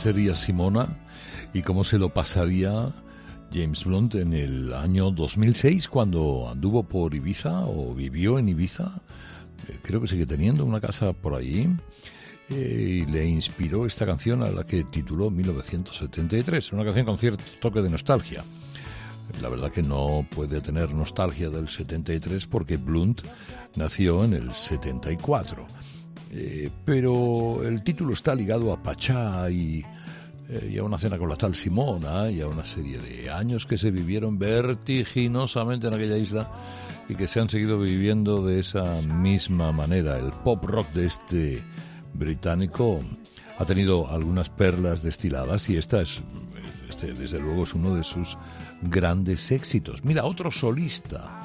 Sería 0.03 0.35
Simona 0.35 0.88
y 1.55 1.62
cómo 1.62 1.85
se 1.85 1.97
lo 1.97 2.12
pasaría 2.12 2.93
James 3.53 3.85
Blunt 3.85 4.17
en 4.17 4.33
el 4.35 4.73
año 4.75 5.12
2006 5.12 5.87
cuando 5.88 6.49
anduvo 6.51 6.83
por 6.83 7.15
Ibiza 7.15 7.61
o 7.67 7.95
vivió 7.95 8.38
en 8.41 8.49
Ibiza. 8.49 9.01
Eh, 9.69 9.79
Creo 9.81 10.01
que 10.01 10.09
sigue 10.09 10.27
teniendo 10.27 10.65
una 10.65 10.81
casa 10.81 11.12
por 11.12 11.35
allí. 11.35 11.69
eh, 12.51 13.05
y 13.07 13.11
le 13.12 13.25
inspiró 13.27 13.87
esta 13.87 14.05
canción 14.05 14.43
a 14.43 14.51
la 14.51 14.65
que 14.65 14.83
tituló 14.83 15.31
1973, 15.31 16.73
una 16.73 16.85
canción 16.85 17.07
con 17.07 17.19
cierto 17.19 17.45
toque 17.61 17.81
de 17.81 17.88
nostalgia. 17.91 18.43
La 19.41 19.49
verdad 19.49 19.71
que 19.71 19.85
no 19.85 20.27
puede 20.35 20.61
tener 20.61 20.93
nostalgia 20.93 21.49
del 21.49 21.69
73 21.69 22.45
porque 22.49 22.77
Blunt 22.77 23.23
nació 23.77 24.25
en 24.25 24.35
el 24.35 24.53
74. 24.53 25.65
Eh, 26.35 26.71
pero 26.85 27.62
el 27.62 27.83
título 27.83 28.14
está 28.14 28.35
ligado 28.35 28.73
a 28.73 28.83
Pachá 28.83 29.51
y, 29.51 29.85
eh, 30.49 30.71
y 30.73 30.79
a 30.79 30.83
una 30.83 30.97
cena 30.97 31.18
con 31.18 31.29
la 31.29 31.37
tal 31.37 31.55
Simona 31.55 32.31
y 32.31 32.40
a 32.40 32.47
una 32.47 32.64
serie 32.64 32.99
de 32.99 33.31
años 33.31 33.66
que 33.66 33.77
se 33.77 33.90
vivieron 33.90 34.38
vertiginosamente 34.38 35.88
en 35.88 35.95
aquella 35.95 36.16
isla 36.16 36.51
y 37.07 37.16
que 37.16 37.29
se 37.29 37.40
han 37.40 37.51
seguido 37.51 37.79
viviendo 37.79 38.47
de 38.47 38.61
esa 38.61 39.03
misma 39.03 39.73
manera. 39.73 40.18
El 40.18 40.31
pop 40.31 40.64
rock 40.64 40.90
de 40.92 41.07
este 41.07 41.62
británico 42.14 43.05
ha 43.59 43.66
tenido 43.66 44.11
algunas 44.11 44.49
perlas 44.49 45.03
destiladas 45.03 45.68
y 45.68 45.77
esta 45.77 46.01
es, 46.01 46.23
este, 46.88 47.12
desde 47.12 47.40
luego, 47.40 47.64
es 47.64 47.75
uno 47.75 47.95
de 47.95 48.05
sus 48.05 48.38
grandes 48.81 49.53
éxitos. 49.53 50.03
Mira, 50.03 50.25
otro 50.25 50.51
solista 50.51 51.41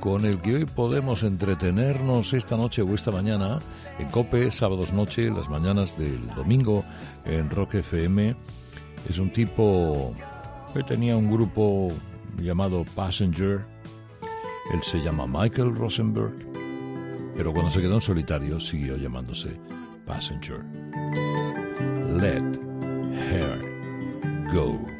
con 0.00 0.24
el 0.24 0.40
que 0.40 0.56
hoy 0.56 0.64
podemos 0.64 1.22
entretenernos 1.22 2.32
esta 2.32 2.56
noche 2.56 2.82
o 2.82 2.94
esta 2.94 3.10
mañana 3.10 3.58
en 3.98 4.08
Cope, 4.08 4.50
sábados 4.50 4.92
noche, 4.92 5.30
las 5.30 5.48
mañanas 5.48 5.96
del 5.96 6.26
domingo 6.34 6.82
en 7.26 7.50
Rock 7.50 7.74
FM. 7.74 8.34
Es 9.08 9.18
un 9.18 9.30
tipo 9.30 10.14
que 10.72 10.82
tenía 10.82 11.16
un 11.16 11.30
grupo 11.30 11.92
llamado 12.38 12.84
Passenger. 12.94 13.60
Él 14.72 14.82
se 14.82 14.98
llama 15.02 15.26
Michael 15.26 15.74
Rosenberg, 15.76 16.34
pero 17.36 17.52
cuando 17.52 17.70
se 17.70 17.80
quedó 17.80 17.96
en 17.96 18.00
solitario 18.00 18.58
siguió 18.58 18.96
llamándose 18.96 19.60
Passenger. 20.06 20.64
Let 22.18 22.42
her 23.30 24.50
go. 24.52 24.99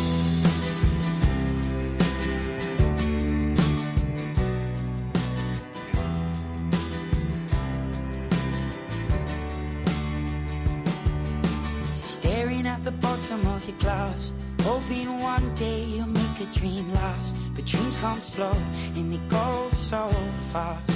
But 18.01 18.15
dreams 18.15 18.19
come 18.19 18.21
slow 18.21 18.55
and 18.95 19.13
it 19.13 19.27
goes 19.29 19.77
so 19.77 20.07
fast. 20.51 20.91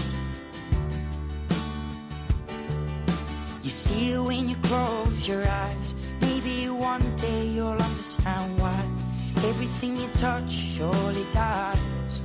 You 3.64 3.70
see 3.70 4.12
it 4.12 4.20
when 4.20 4.50
you 4.50 4.56
close 4.58 5.28
your 5.28 5.48
eyes. 5.48 5.96
Maybe 6.22 6.70
one 6.70 7.16
day 7.16 7.48
you'll 7.48 7.82
understand 7.82 8.60
why 8.60 8.80
everything 9.50 9.98
you 9.98 10.08
touch 10.10 10.52
surely 10.52 11.26
dies. 11.34 12.22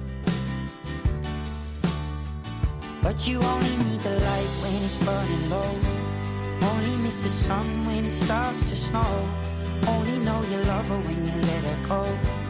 But 3.02 3.26
you 3.26 3.40
only 3.40 3.76
need 3.84 4.00
the 4.00 4.18
light 4.18 4.52
when 4.62 4.82
it's 4.84 4.96
burning 4.98 5.50
low. 5.50 5.72
Only 6.62 6.96
miss 7.04 7.22
the 7.22 7.28
sun 7.28 7.86
when 7.86 8.04
it 8.04 8.12
starts 8.12 8.68
to 8.68 8.76
snow. 8.76 9.28
Only 9.88 10.18
know 10.18 10.42
you 10.50 10.58
love 10.64 10.88
her 10.88 10.98
when 10.98 11.26
you 11.26 11.42
let 11.42 11.64
her 11.64 11.88
go. 11.88 12.49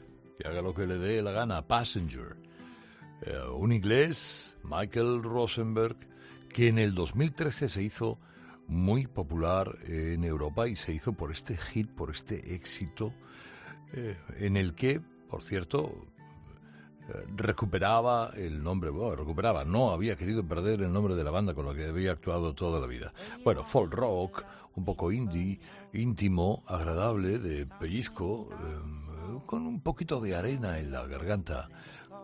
haga 0.45 0.61
lo 0.61 0.73
que 0.73 0.87
le 0.87 0.97
dé 0.97 1.21
la 1.21 1.31
gana. 1.31 1.67
Passenger. 1.67 2.37
Eh, 3.21 3.37
un 3.55 3.71
inglés, 3.71 4.57
Michael 4.63 5.23
Rosenberg, 5.23 5.97
que 6.53 6.67
en 6.67 6.79
el 6.79 6.93
2013 6.93 7.69
se 7.69 7.83
hizo 7.83 8.19
muy 8.67 9.05
popular 9.05 9.77
en 9.85 10.23
Europa 10.23 10.67
y 10.67 10.75
se 10.75 10.93
hizo 10.93 11.13
por 11.13 11.31
este 11.31 11.57
hit, 11.57 11.89
por 11.89 12.09
este 12.11 12.55
éxito, 12.55 13.13
eh, 13.93 14.17
en 14.37 14.57
el 14.57 14.73
que, 14.73 15.01
por 15.29 15.43
cierto, 15.43 16.07
eh, 17.09 17.25
recuperaba 17.35 18.31
el 18.35 18.63
nombre, 18.63 18.89
bueno, 18.89 19.15
recuperaba, 19.15 19.65
no 19.65 19.91
había 19.91 20.15
querido 20.15 20.47
perder 20.47 20.81
el 20.81 20.93
nombre 20.93 21.15
de 21.15 21.23
la 21.23 21.31
banda 21.31 21.53
con 21.53 21.65
la 21.65 21.73
que 21.73 21.85
había 21.85 22.11
actuado 22.11 22.53
toda 22.53 22.79
la 22.79 22.87
vida. 22.87 23.13
Bueno, 23.43 23.63
folk 23.63 23.93
rock, 23.93 24.45
un 24.75 24.85
poco 24.85 25.11
indie, 25.11 25.59
íntimo, 25.93 26.63
agradable, 26.67 27.39
de 27.39 27.65
pellizco, 27.79 28.49
eh, 28.51 29.10
con 29.39 29.65
un 29.65 29.81
poquito 29.81 30.19
de 30.19 30.35
arena 30.35 30.79
en 30.79 30.91
la 30.91 31.05
garganta. 31.07 31.69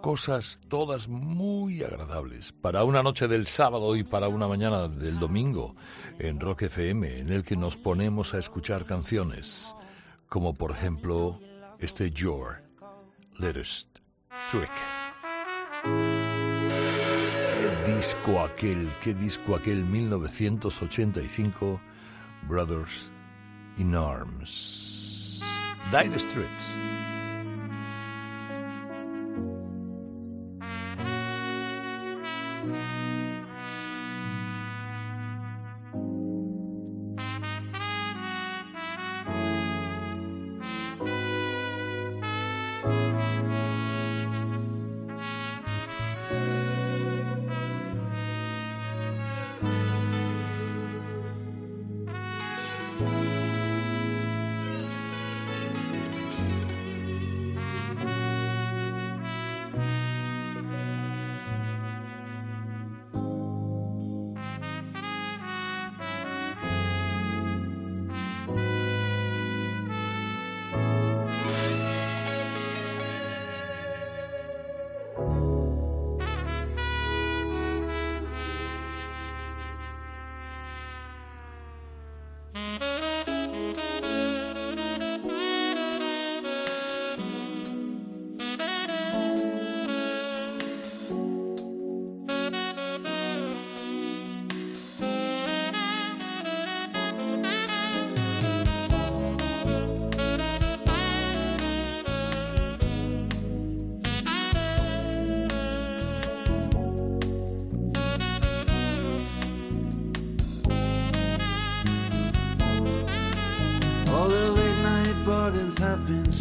Cosas 0.02 0.60
todas 0.68 1.08
muy 1.08 1.84
agradables 1.84 2.52
para 2.52 2.84
una 2.84 3.02
noche 3.02 3.28
del 3.28 3.48
sábado 3.48 3.96
y 3.96 4.04
para 4.04 4.28
una 4.28 4.48
mañana 4.48 4.88
del 4.88 5.18
domingo 5.18 5.76
en 6.20 6.40
Rock 6.40 6.64
FM, 6.64 7.20
en 7.20 7.32
el 7.32 7.44
que 7.44 7.56
nos 7.56 7.78
ponemos 7.78 8.34
a 8.34 8.40
escuchar 8.40 8.86
canciones, 8.86 9.74
como 10.30 10.54
por 10.54 10.72
ejemplo 10.72 11.40
este 11.80 12.12
Your 12.12 12.64
Latest 13.40 13.98
Trick. 14.52 14.72
¿Qué 17.84 17.94
disco 17.94 18.42
aquel? 18.42 18.92
¿Qué 19.02 19.14
disco 19.14 19.56
aquel 19.56 19.84
1985? 19.84 21.82
Brothers 22.48 23.12
in 23.78 23.96
Arms. 23.96 25.42
Dire 25.92 26.20
Straits. 26.20 26.97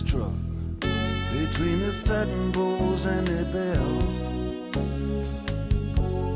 Struck 0.06 0.30
between 1.32 1.80
the 1.80 1.92
satin 1.92 2.52
bowls 2.52 3.06
and 3.06 3.26
the 3.26 3.44
bells. 3.46 4.20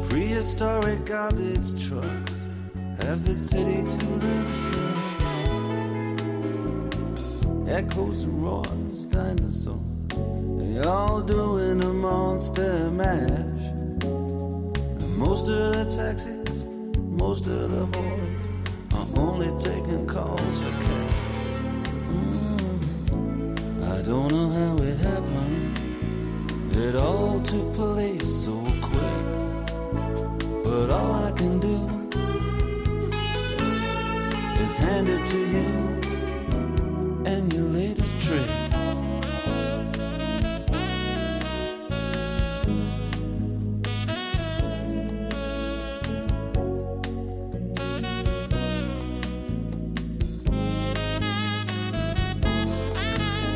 Prehistoric 0.08 1.04
garbage 1.04 1.86
trucks 1.86 2.34
have 3.02 3.24
the 3.24 3.34
city 3.34 3.82
to 3.82 4.06
themselves. 4.24 4.80
Echoes 7.68 8.24
and 8.24 8.42
roars, 8.44 8.79
is 34.60 34.76
hand 34.76 35.08
it 35.08 35.26
to 35.26 35.38
you 35.38 35.66
and 37.24 37.52
your 37.52 37.64
latest 37.64 38.20
trick. 38.20 38.46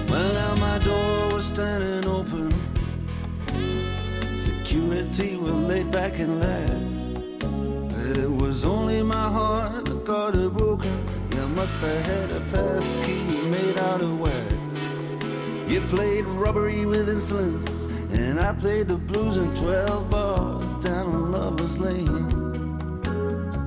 Well, 0.09 0.32
now 0.32 0.55
my 0.57 0.78
door 0.78 1.34
was 1.34 1.46
standing 1.46 2.09
open. 2.11 2.50
Security 4.34 5.36
were 5.36 5.50
laid 5.50 5.90
back 5.90 6.18
and 6.18 6.40
lax. 6.40 6.64
Must 11.65 11.77
have 11.77 12.07
had 12.07 12.31
a 12.31 12.41
pass 12.53 13.07
key 13.07 13.23
made 13.49 13.79
out 13.79 14.03
of 14.03 14.21
wax. 14.21 14.55
You 15.67 15.81
played 15.89 16.27
rubbery 16.27 16.85
with 16.85 17.09
insolence, 17.09 17.71
and 18.12 18.39
I 18.39 18.53
played 18.53 18.89
the 18.89 18.97
blues 18.97 19.39
in 19.39 19.55
12 19.55 20.11
bars 20.11 20.85
down 20.85 21.07
on 21.07 21.33
Lover's 21.33 21.79
Lane. 21.79 22.29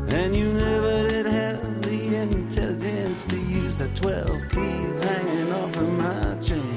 And 0.09 0.35
you 0.35 0.45
never 0.53 1.09
did 1.09 1.25
have 1.25 1.81
the 1.81 2.17
intelligence 2.17 3.25
to 3.25 3.37
use 3.39 3.79
the 3.79 3.87
12 3.87 4.49
keys 4.51 5.03
hanging 5.03 5.51
off 5.53 5.75
of 5.75 5.89
my 5.89 6.37
chain. 6.39 6.76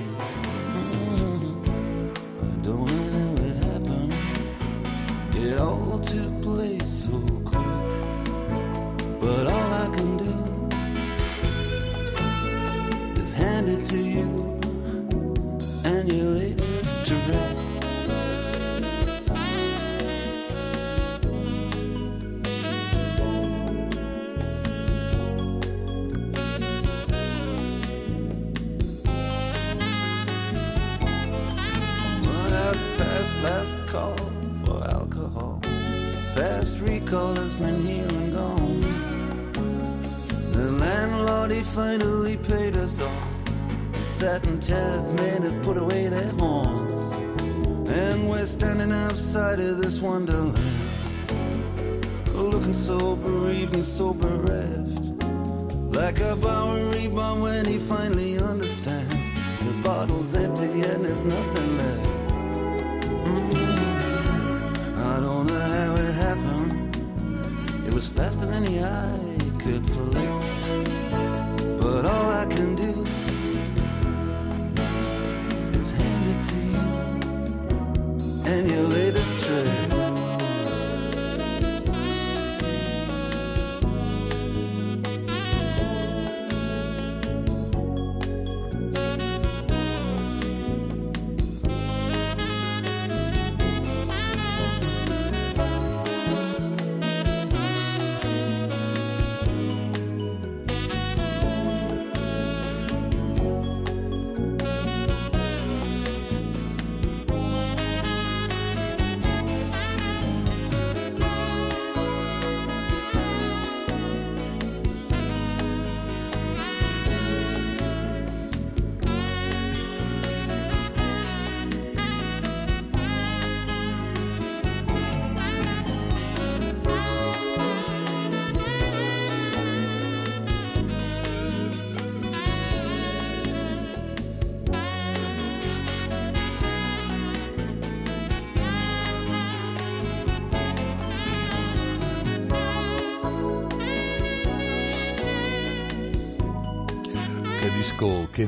Like 56.01 56.19
a 56.21 56.35
Bowery 56.35 57.09
bum 57.09 57.43
when 57.43 57.67
he 57.67 57.79
finally 57.79 58.39
understands. 58.39 59.29
The 59.61 59.73
bottle's 59.85 60.35
empty 60.35 60.81
and 60.81 61.05
there's 61.05 61.25
nothing 61.25 61.77
left. 61.77 62.09
Mm. 63.27 63.77
I 64.97 65.21
don't 65.21 65.47
know 65.47 65.61
how 65.61 65.97
it 65.97 66.15
happened. 66.15 66.97
It 67.87 67.93
was 67.93 68.09
faster 68.09 68.47
than 68.47 68.65
the 68.65 68.83
eye 68.83 69.37
could 69.59 69.85
flick. 69.91 70.31
But 71.79 72.07
all 72.07 72.31
I 72.31 72.47
can 72.47 72.75
do 72.77 73.05
is 75.79 75.91
hand 75.91 76.27
it 76.33 76.43
to 76.51 76.57
you 76.75 76.87
and 78.51 78.71
your 78.71 78.85
latest 78.85 79.39
trick. 79.45 79.80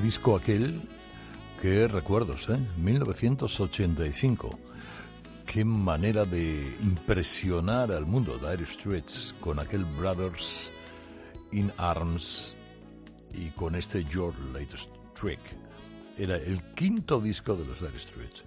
Disco, 0.02 0.34
aquel? 0.34 0.82
Qué 1.60 1.86
recuerdos, 1.86 2.50
¿eh? 2.50 2.58
1985. 2.76 4.58
Qué 5.46 5.64
manera 5.64 6.24
de 6.24 6.76
impresionar 6.82 7.92
al 7.92 8.06
mundo, 8.06 8.36
Dire 8.36 8.66
Straits, 8.66 9.32
con 9.40 9.60
aquel 9.60 9.84
Brothers 9.84 10.72
in 11.52 11.72
Arms 11.76 12.56
y 13.32 13.50
con 13.50 13.76
este 13.76 14.04
Your 14.04 14.36
Latest 14.52 14.90
Trick. 15.14 15.40
Era 16.18 16.36
el 16.36 16.74
quinto 16.74 17.20
disco 17.20 17.54
de 17.54 17.64
los 17.64 17.80
Dire 17.80 18.00
Straits. 18.00 18.42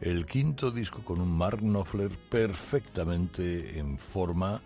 El 0.00 0.24
quinto 0.24 0.70
disco 0.70 1.02
con 1.04 1.20
un 1.20 1.36
Mark 1.36 1.58
Knopfler 1.60 2.16
perfectamente 2.28 3.76
en 3.76 3.98
forma. 3.98 4.62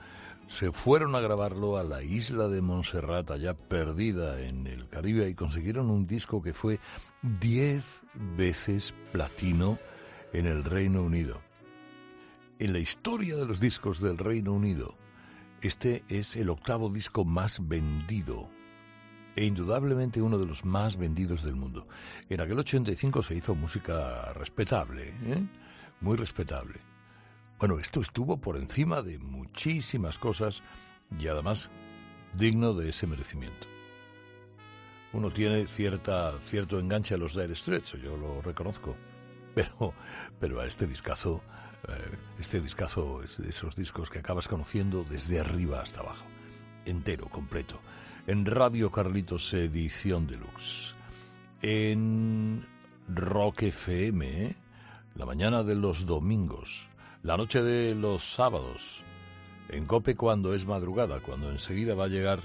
Se 0.47 0.71
fueron 0.71 1.15
a 1.17 1.21
grabarlo 1.21 1.77
a 1.77 1.85
la 1.85 2.03
isla 2.03 2.49
de 2.49 2.63
Montserrat, 2.63 3.31
allá 3.31 3.55
perdida 3.55 4.41
en 4.43 4.67
el 4.67 4.89
Caribe, 4.89 5.29
y 5.29 5.35
consiguieron 5.35 5.91
un 5.91 6.07
disco 6.07 6.41
que 6.41 6.53
fue 6.53 6.79
10 7.23 8.07
veces 8.37 8.95
platino 9.13 9.79
en 10.33 10.47
el 10.47 10.63
Reino 10.63 11.03
Unido. 11.03 11.43
En 12.59 12.73
la 12.73 12.79
historia 12.79 13.37
de 13.37 13.45
los 13.45 13.61
discos 13.61 14.01
del 14.01 14.19
Reino 14.19 14.53
Unido, 14.53 14.97
este 15.63 16.05
es 16.09 16.37
el 16.37 16.49
octavo 16.49 16.91
disco 16.91 17.25
más 17.25 17.67
vendido 17.67 18.49
e 19.35 19.45
indudablemente 19.45 20.23
uno 20.23 20.39
de 20.39 20.47
los 20.47 20.65
más 20.65 20.97
vendidos 20.97 21.43
del 21.43 21.57
mundo. 21.57 21.87
En 22.31 22.41
aquel 22.41 22.59
85 22.59 23.23
se 23.23 23.35
hizo 23.35 23.55
música 23.55 24.33
respetable, 24.33 25.09
¿eh? 25.25 25.47
muy 26.01 26.17
respetable. 26.17 26.96
Bueno, 27.59 27.79
esto 27.79 28.03
estuvo 28.03 28.37
por 28.37 28.59
encima 28.59 29.01
de 29.01 29.19
muchísimas 29.19 30.19
cosas 30.19 30.63
y 31.19 31.29
además 31.29 31.71
digno 32.35 32.75
de 32.75 32.91
ese 32.91 33.07
merecimiento. 33.07 33.67
Uno 35.15 35.33
tiene 35.33 35.67
cierta, 35.67 36.39
cierto 36.43 36.79
enganche 36.79 37.15
a 37.15 37.19
los 37.19 37.35
Dire 37.35 37.55
Straits, 37.55 37.93
yo 37.93 38.19
lo 38.19 38.43
reconozco, 38.43 38.95
pero, 39.55 39.95
pero 40.39 40.61
a 40.61 40.67
este 40.67 40.87
discazo, 40.87 41.43
eh, 41.89 42.19
este 42.39 42.61
discazo 42.61 43.23
es 43.23 43.39
de 43.39 43.49
esos 43.49 43.75
discos 43.75 44.11
que 44.11 44.19
acabas 44.19 44.49
conociendo 44.49 45.05
desde 45.05 45.41
arriba 45.41 45.81
hasta 45.81 46.01
abajo, 46.01 46.27
entero, 46.85 47.31
completo, 47.31 47.81
en 48.27 48.45
Radio 48.45 48.91
Carlitos 48.91 49.55
Edición 49.55 50.27
Deluxe, 50.27 50.95
en 51.63 52.67
Rock 53.09 53.63
FM, 53.63 54.47
¿eh? 54.47 54.57
la 55.15 55.25
mañana 55.25 55.63
de 55.63 55.77
los 55.77 56.05
domingos, 56.05 56.91
la 57.27 57.37
noche 57.37 57.61
de 57.61 57.97
los 57.97 58.35
sábados, 58.35 59.03
en 59.69 59.85
Cope 59.85 60.15
cuando 60.15 60.55
es 60.55 60.65
madrugada, 60.65 61.19
cuando 61.19 61.51
enseguida 61.51 61.97
va 61.97 62.05
a 62.05 62.09
llegar 62.09 62.39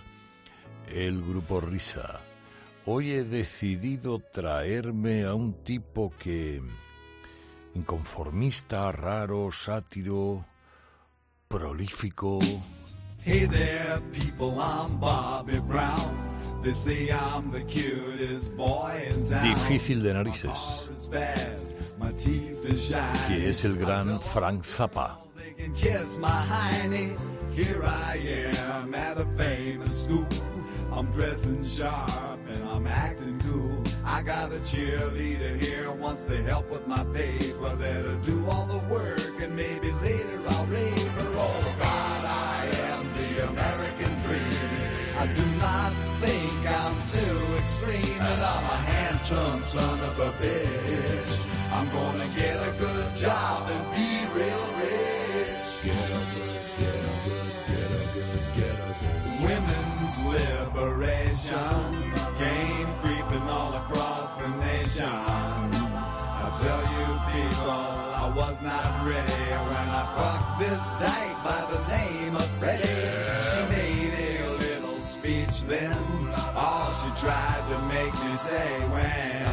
el 0.88 1.22
grupo 1.22 1.62
Risa. 1.62 2.20
Hoy 2.88 3.12
he 3.12 3.24
decidido 3.24 4.18
traerme 4.34 5.26
a 5.26 5.36
un 5.36 5.54
tipo 5.64 6.12
que... 6.18 6.64
inconformista, 7.76 8.92
raro, 8.92 9.52
sátiro, 9.52 10.48
prolífico... 11.48 12.40
Hey 13.24 13.48
there, 13.48 14.02
people, 14.12 14.56
I'm 14.60 15.00
Bobby 15.00 15.60
Brown. 15.60 16.31
They 16.62 16.74
say 16.74 17.10
I'm 17.12 17.50
the 17.52 17.62
cutest 17.62 18.56
boy 18.56 19.02
in 19.10 19.28
town. 19.28 19.44
Difícil 19.44 20.04
de 20.04 20.14
My 20.14 20.20
narices, 20.24 20.52
heart 20.52 21.76
my 22.00 22.12
teeth 22.12 22.70
is 22.70 22.90
shining. 22.90 23.28
que 23.42 23.50
es 23.50 23.66
el 23.66 23.76
gran 23.78 24.20
Frank 24.20 24.64
Zappa. 24.64 25.18
They 25.38 25.54
can 25.64 25.74
kiss 25.74 26.18
my 26.20 26.28
hiney. 26.28 27.18
Here 27.54 27.82
I 27.84 28.18
am 28.78 28.94
at 28.94 29.18
a 29.18 29.26
famous 29.38 30.04
school. 30.04 30.28
I'm 30.94 31.10
dressing 31.12 31.64
sharp 31.64 32.40
and 32.50 32.64
I'm 32.70 32.86
acting 32.86 33.40
cool. 33.40 33.82
I 34.06 34.22
got 34.22 34.52
a 34.52 34.60
cheerleader 34.60 35.60
here 35.60 35.90
wants 35.92 36.26
to 36.26 36.38
help 36.44 36.70
with 36.70 36.86
my 36.88 37.04
paper. 37.06 37.74
Let 37.80 38.06
her 38.06 38.18
do 38.24 38.46
all 38.50 38.66
the 38.68 38.80
work 38.94 39.42
and 39.42 39.56
maybe 39.56 39.92
later 40.04 40.40
I'll 40.50 40.66
rave 40.66 41.08
her. 41.08 41.32
Oh 41.36 41.76
God, 41.80 42.26
I 42.26 42.68
am 42.94 43.06
the 43.14 43.48
American 43.50 44.11
extreme, 47.62 48.22
I'm 48.22 48.66
a 48.66 48.80
handsome 48.94 49.64
son 49.64 50.00
of 50.00 50.20
a 50.20 50.32
bitch. 50.42 51.34
I'm 51.72 51.88
gonna 51.90 52.28
get 52.36 52.58
a 52.70 52.72
good 52.78 53.16
job 53.16 53.70
and 53.70 53.84
be 53.96 54.10
real 54.38 54.66
rich. 54.82 55.68
Get 55.84 56.08
a 56.10 56.22
good, 56.34 56.64
get 56.82 57.02
a 57.12 57.16
good, 57.26 57.52
get 57.70 57.90
a 58.00 58.04
good, 58.16 58.44
get 58.58 58.78
a 58.88 58.92
good. 59.02 59.20
Women's 59.48 60.16
liberation 60.34 61.86
came 62.42 62.90
creeping 63.02 63.48
all 63.50 63.74
across 63.84 64.34
the 64.42 64.50
nation. 64.68 65.16
I 66.44 66.48
tell 66.64 66.84
you 66.96 67.08
people, 67.34 67.86
I 68.24 68.28
was 68.36 68.56
not 68.62 68.90
ready 69.08 69.46
when 69.70 69.88
I 70.00 70.04
fucked 70.18 70.54
this 70.62 70.84
dyke 71.00 71.40
by 71.48 71.62
the 71.72 71.80
name 71.96 72.36
of 72.36 72.48
Freddie. 72.60 73.06
She 73.50 73.62
made 73.76 74.14
a 74.18 74.50
little 74.58 75.00
speech 75.00 75.64
then, 75.64 75.96
tried 77.22 77.64
to 77.70 77.78
make 77.86 78.14
me 78.26 78.34
say 78.34 78.70
when 78.90 79.46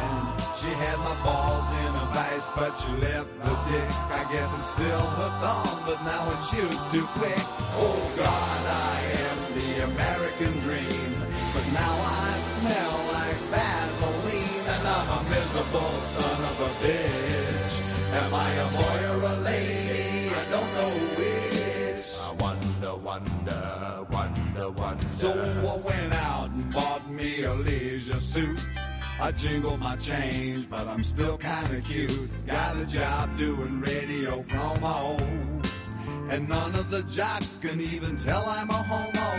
she 0.57 0.69
had 0.81 0.97
my 1.05 1.13
balls 1.21 1.69
in 1.85 1.91
a 2.01 2.05
vice, 2.17 2.49
but 2.57 2.73
she 2.73 2.89
left 2.97 3.29
the 3.45 3.53
dick. 3.69 3.89
I 4.09 4.25
guess 4.33 4.49
it's 4.57 4.71
still 4.73 5.05
hooked 5.17 5.45
on, 5.45 5.73
but 5.85 6.01
now 6.01 6.23
it 6.33 6.41
shoots 6.49 6.87
too 6.89 7.05
quick. 7.21 7.43
Oh 7.77 8.01
God, 8.17 8.61
I 8.65 8.97
am 9.29 9.37
the 9.53 9.69
American 9.85 10.53
dream, 10.65 11.13
but 11.53 11.65
now 11.69 11.93
I 11.93 12.29
smell 12.57 12.95
like 13.13 13.39
Vaseline, 13.53 14.65
and 14.73 14.83
I'm 14.95 15.09
a 15.13 15.21
miserable 15.29 15.95
son 16.17 16.37
of 16.49 16.57
a 16.65 16.71
bitch. 16.81 17.73
Am 18.17 18.33
I 18.33 18.49
a 18.65 18.67
boy 18.73 18.99
or 19.13 19.21
a 19.29 19.35
lady? 19.45 20.33
I 20.33 20.43
don't 20.49 20.71
know 20.73 20.93
which. 21.21 22.17
I 22.25 22.31
wonder, 22.41 22.95
wonder, 22.97 24.05
wonder, 24.09 24.69
wonder. 24.71 25.07
So 25.11 25.29
uh, 25.29 25.73
I 25.73 25.77
went 25.85 26.13
out 26.13 26.38
bought 26.71 27.09
me 27.09 27.43
a 27.43 27.53
leisure 27.53 28.19
suit. 28.19 28.67
I 29.21 29.31
jingle 29.31 29.77
my 29.77 29.95
change, 29.97 30.69
but 30.69 30.87
I'm 30.87 31.03
still 31.03 31.37
kinda 31.37 31.81
cute. 31.81 32.29
Got 32.47 32.77
a 32.77 32.85
job 32.85 33.35
doing 33.37 33.81
radio 33.81 34.43
promo. 34.43 35.19
And 36.29 36.47
none 36.47 36.75
of 36.75 36.91
the 36.91 37.03
jocks 37.03 37.59
can 37.59 37.81
even 37.81 38.15
tell 38.15 38.45
I'm 38.47 38.69
a 38.69 38.81
homo. 38.91 39.29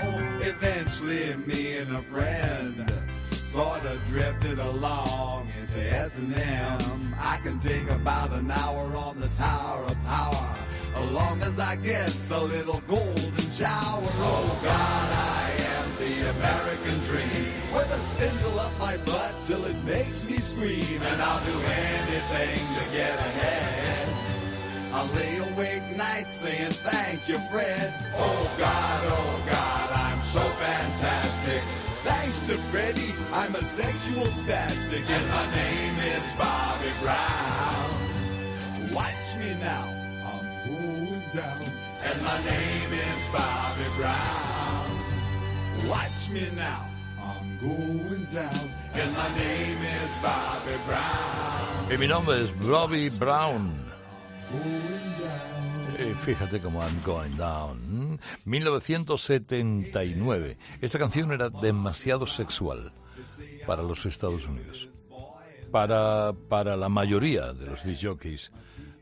Eventually, 0.41 1.35
me 1.47 1.77
and 1.79 1.97
a 1.97 2.03
friend 2.03 2.93
sort 3.31 3.85
of 3.85 4.05
drifted 4.07 4.59
along 4.59 5.49
into 5.61 5.81
S&M. 5.81 7.14
I 7.18 7.37
can 7.43 7.59
take 7.59 7.89
about 7.91 8.33
an 8.33 8.51
hour 8.51 8.95
on 8.97 9.18
the 9.21 9.29
Tower 9.29 9.85
of 9.85 10.05
Power, 10.05 10.57
as 10.97 11.11
long 11.11 11.41
as 11.43 11.59
I 11.59 11.77
get 11.77 12.14
a 12.31 12.41
little 12.41 12.83
golden 12.87 13.51
shower. 13.51 14.09
Oh 14.18 14.59
God, 14.62 15.09
I 15.12 15.51
am 15.59 15.70
the 16.11 16.30
American 16.30 16.98
dream, 17.00 17.46
with 17.72 17.90
a 17.90 18.00
spindle 18.00 18.58
up 18.58 18.72
my 18.78 18.96
butt 18.98 19.32
till 19.44 19.64
it 19.64 19.76
makes 19.84 20.26
me 20.26 20.38
scream, 20.38 21.00
and 21.02 21.22
I'll 21.22 21.44
do 21.44 21.56
anything 21.56 22.61
to 22.76 22.82
get 22.90 23.14
ahead. 23.28 24.08
I 24.92 25.06
lay 25.14 25.36
awake 25.38 25.96
nights 25.96 26.34
saying 26.34 26.72
thank 26.82 27.28
you, 27.28 27.38
Fred. 27.50 27.94
Oh 28.16 28.54
God, 28.58 29.00
oh 29.06 29.42
God, 29.46 29.90
I'm 30.06 30.22
so 30.24 30.40
fantastic. 30.40 31.62
Thanks 32.02 32.42
to 32.42 32.58
Freddie, 32.72 33.14
I'm 33.32 33.54
a 33.54 33.62
sexual 33.62 34.26
spastic, 34.26 35.08
and 35.08 35.28
my 35.28 35.46
name 35.54 35.96
is 36.14 36.24
Bobby 36.36 36.92
Brown. 37.02 37.90
Watch 38.92 39.36
me 39.38 39.54
now, 39.61 39.86
I'm 40.26 40.46
going 40.66 41.22
down, 41.32 41.66
and 42.02 42.22
my 42.22 42.38
name 42.42 42.92
is 42.92 43.26
Bobby 43.32 43.88
Brown. 43.96 44.49
Watch 45.91 46.30
me 46.30 46.47
now, 46.55 46.86
I'm 47.18 47.59
going 47.59 48.22
down, 48.32 48.70
and 48.95 49.11
my 49.12 49.28
name 49.34 49.82
is 49.82 50.11
Bobby 50.22 50.78
Brown. 50.86 51.91
Y 51.93 51.99
mi 51.99 52.07
nombre 52.07 52.41
es 52.41 52.57
Bobby 52.61 53.09
Brown. 53.18 53.72
Eh, 55.99 56.14
fíjate 56.14 56.61
cómo 56.61 56.80
I'm 56.80 57.03
going 57.05 57.36
down. 57.36 58.20
1979. 58.45 60.59
Esta 60.80 61.01
canción 61.01 61.32
era 61.32 61.51
demasiado 61.51 62.24
sexual 62.24 62.93
para 63.66 63.82
los 63.82 64.07
Estados 64.07 64.47
Unidos. 64.47 64.88
Para, 65.72 66.32
para 66.49 66.76
la 66.76 66.88
mayoría 66.88 67.53
de 67.53 67.66
los 67.66 67.82
disc 67.82 68.01
jockeys 68.01 68.53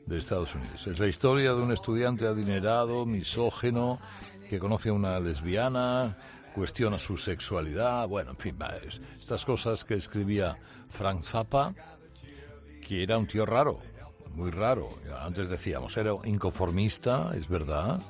de 0.06 0.18
Estados 0.18 0.54
Unidos. 0.54 0.86
Es 0.86 0.98
la 0.98 1.06
historia 1.06 1.50
de 1.50 1.60
un 1.60 1.70
estudiante 1.70 2.26
adinerado, 2.26 3.04
misógeno, 3.04 3.98
que 4.48 4.58
conoce 4.58 4.88
a 4.88 4.94
una 4.94 5.20
lesbiana, 5.20 6.16
cuestiona 6.58 6.98
su 6.98 7.16
sexualidad, 7.16 8.08
bueno, 8.08 8.32
en 8.32 8.36
fin, 8.36 8.58
estas 9.12 9.44
cosas 9.44 9.84
que 9.84 9.94
escribía 9.94 10.58
Frank 10.88 11.22
Zappa, 11.22 11.72
que 12.84 13.04
era 13.04 13.16
un 13.16 13.28
tío 13.28 13.46
raro, 13.46 13.80
muy 14.32 14.50
raro. 14.50 14.88
Antes 15.20 15.50
decíamos, 15.50 15.96
era 15.96 16.14
inconformista, 16.24 17.30
es 17.36 17.46
verdad, 17.46 18.02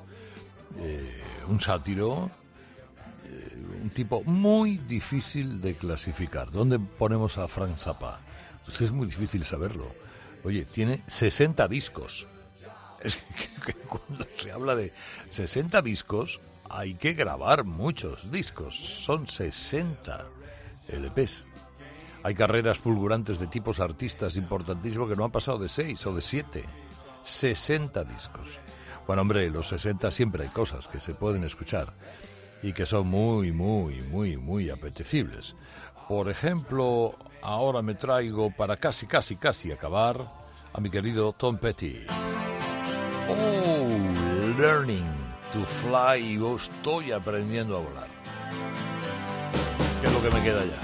eh, 0.78 1.22
un 1.48 1.60
sátiro, 1.60 2.30
eh, 3.26 3.82
un 3.82 3.90
tipo 3.90 4.22
muy 4.24 4.78
difícil 4.78 5.60
de 5.60 5.74
clasificar. 5.74 6.50
¿Dónde 6.50 6.78
ponemos 6.78 7.36
a 7.36 7.48
Frank 7.48 7.76
Zappa? 7.76 8.18
Pues 8.64 8.80
es 8.80 8.92
muy 8.92 9.08
difícil 9.08 9.44
saberlo. 9.44 9.94
Oye, 10.42 10.64
tiene 10.64 11.04
60 11.06 11.68
discos. 11.68 12.26
Es 13.02 13.16
que 13.64 13.74
cuando 13.74 14.26
se 14.38 14.50
habla 14.50 14.74
de 14.74 14.92
60 15.28 15.82
discos, 15.82 16.40
hay 16.70 16.94
que 16.94 17.14
grabar 17.14 17.64
muchos 17.64 18.30
discos. 18.30 18.76
Son 18.76 19.26
60 19.26 20.26
LPs. 20.88 21.46
Hay 22.22 22.34
carreras 22.34 22.78
fulgurantes 22.78 23.38
de 23.38 23.46
tipos 23.46 23.80
artistas 23.80 24.36
importantísimos 24.36 25.08
que 25.08 25.16
no 25.16 25.24
han 25.24 25.30
pasado 25.30 25.58
de 25.58 25.68
6 25.68 26.06
o 26.06 26.14
de 26.14 26.22
7. 26.22 26.64
60 27.22 28.04
discos. 28.04 28.58
Bueno, 29.06 29.22
hombre, 29.22 29.48
los 29.50 29.68
60 29.68 30.10
siempre 30.10 30.44
hay 30.44 30.50
cosas 30.50 30.88
que 30.88 31.00
se 31.00 31.14
pueden 31.14 31.44
escuchar 31.44 31.92
y 32.62 32.72
que 32.72 32.86
son 32.86 33.06
muy, 33.08 33.52
muy, 33.52 34.02
muy, 34.02 34.36
muy 34.36 34.70
apetecibles. 34.70 35.54
Por 36.08 36.28
ejemplo, 36.28 37.16
ahora 37.42 37.82
me 37.82 37.94
traigo 37.94 38.50
para 38.50 38.76
casi, 38.76 39.06
casi, 39.06 39.36
casi 39.36 39.72
acabar 39.72 40.16
a 40.72 40.80
mi 40.80 40.90
querido 40.90 41.32
Tom 41.32 41.58
Petty. 41.58 42.04
Oh, 43.28 44.58
learning 44.58 45.27
to 45.52 45.64
fly. 45.64 46.16
Yo 46.18 46.56
estoy 46.56 47.12
aprendiendo 47.12 47.76
a 47.76 47.80
volar. 47.80 48.08
¿Qué 50.00 50.06
es 50.06 50.12
lo 50.12 50.22
que 50.22 50.30
me 50.30 50.42
queda 50.42 50.64
ya? 50.64 50.78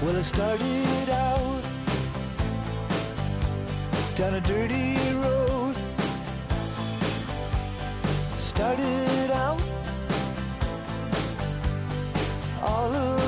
Well, 0.00 0.16
I 0.16 0.22
started 0.22 1.10
out 1.10 1.64
down 4.16 4.34
a 4.34 4.40
dirty 4.40 4.96
road. 5.14 5.76
Started 8.38 9.30
out 9.32 9.60
all 12.62 12.90
alone, 12.90 13.27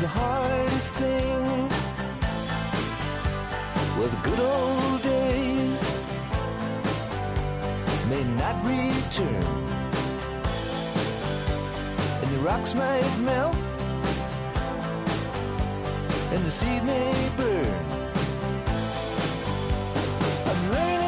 The 0.00 0.06
hardest 0.06 0.94
thing. 0.94 1.68
Well, 3.96 4.08
the 4.08 4.20
good 4.28 4.40
old 4.40 5.02
days 5.02 5.80
may 8.08 8.24
not 8.42 8.56
return 8.64 9.68
and 12.22 12.30
the 12.30 12.38
rocks 12.38 12.74
might 12.74 13.18
melt, 13.20 13.56
and 16.32 16.44
the 16.44 16.50
seed 16.50 16.84
may 16.84 17.30
burn. 17.36 17.84
I'm 20.46 20.70
learning 20.70 21.07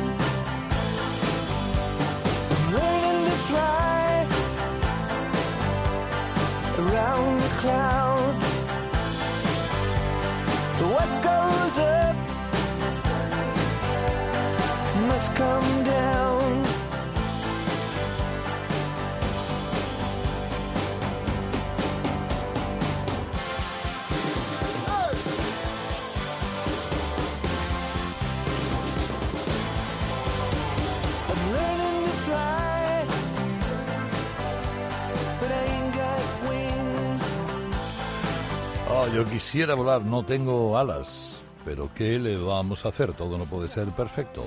Yo 39.13 39.25
quisiera 39.25 39.75
volar, 39.75 40.03
no 40.03 40.23
tengo 40.23 40.77
alas, 40.77 41.35
pero 41.65 41.89
¿qué 41.93 42.17
le 42.17 42.37
vamos 42.37 42.85
a 42.85 42.89
hacer? 42.89 43.13
Todo 43.13 43.37
no 43.37 43.45
puede 43.45 43.67
ser 43.67 43.87
perfecto. 43.89 44.45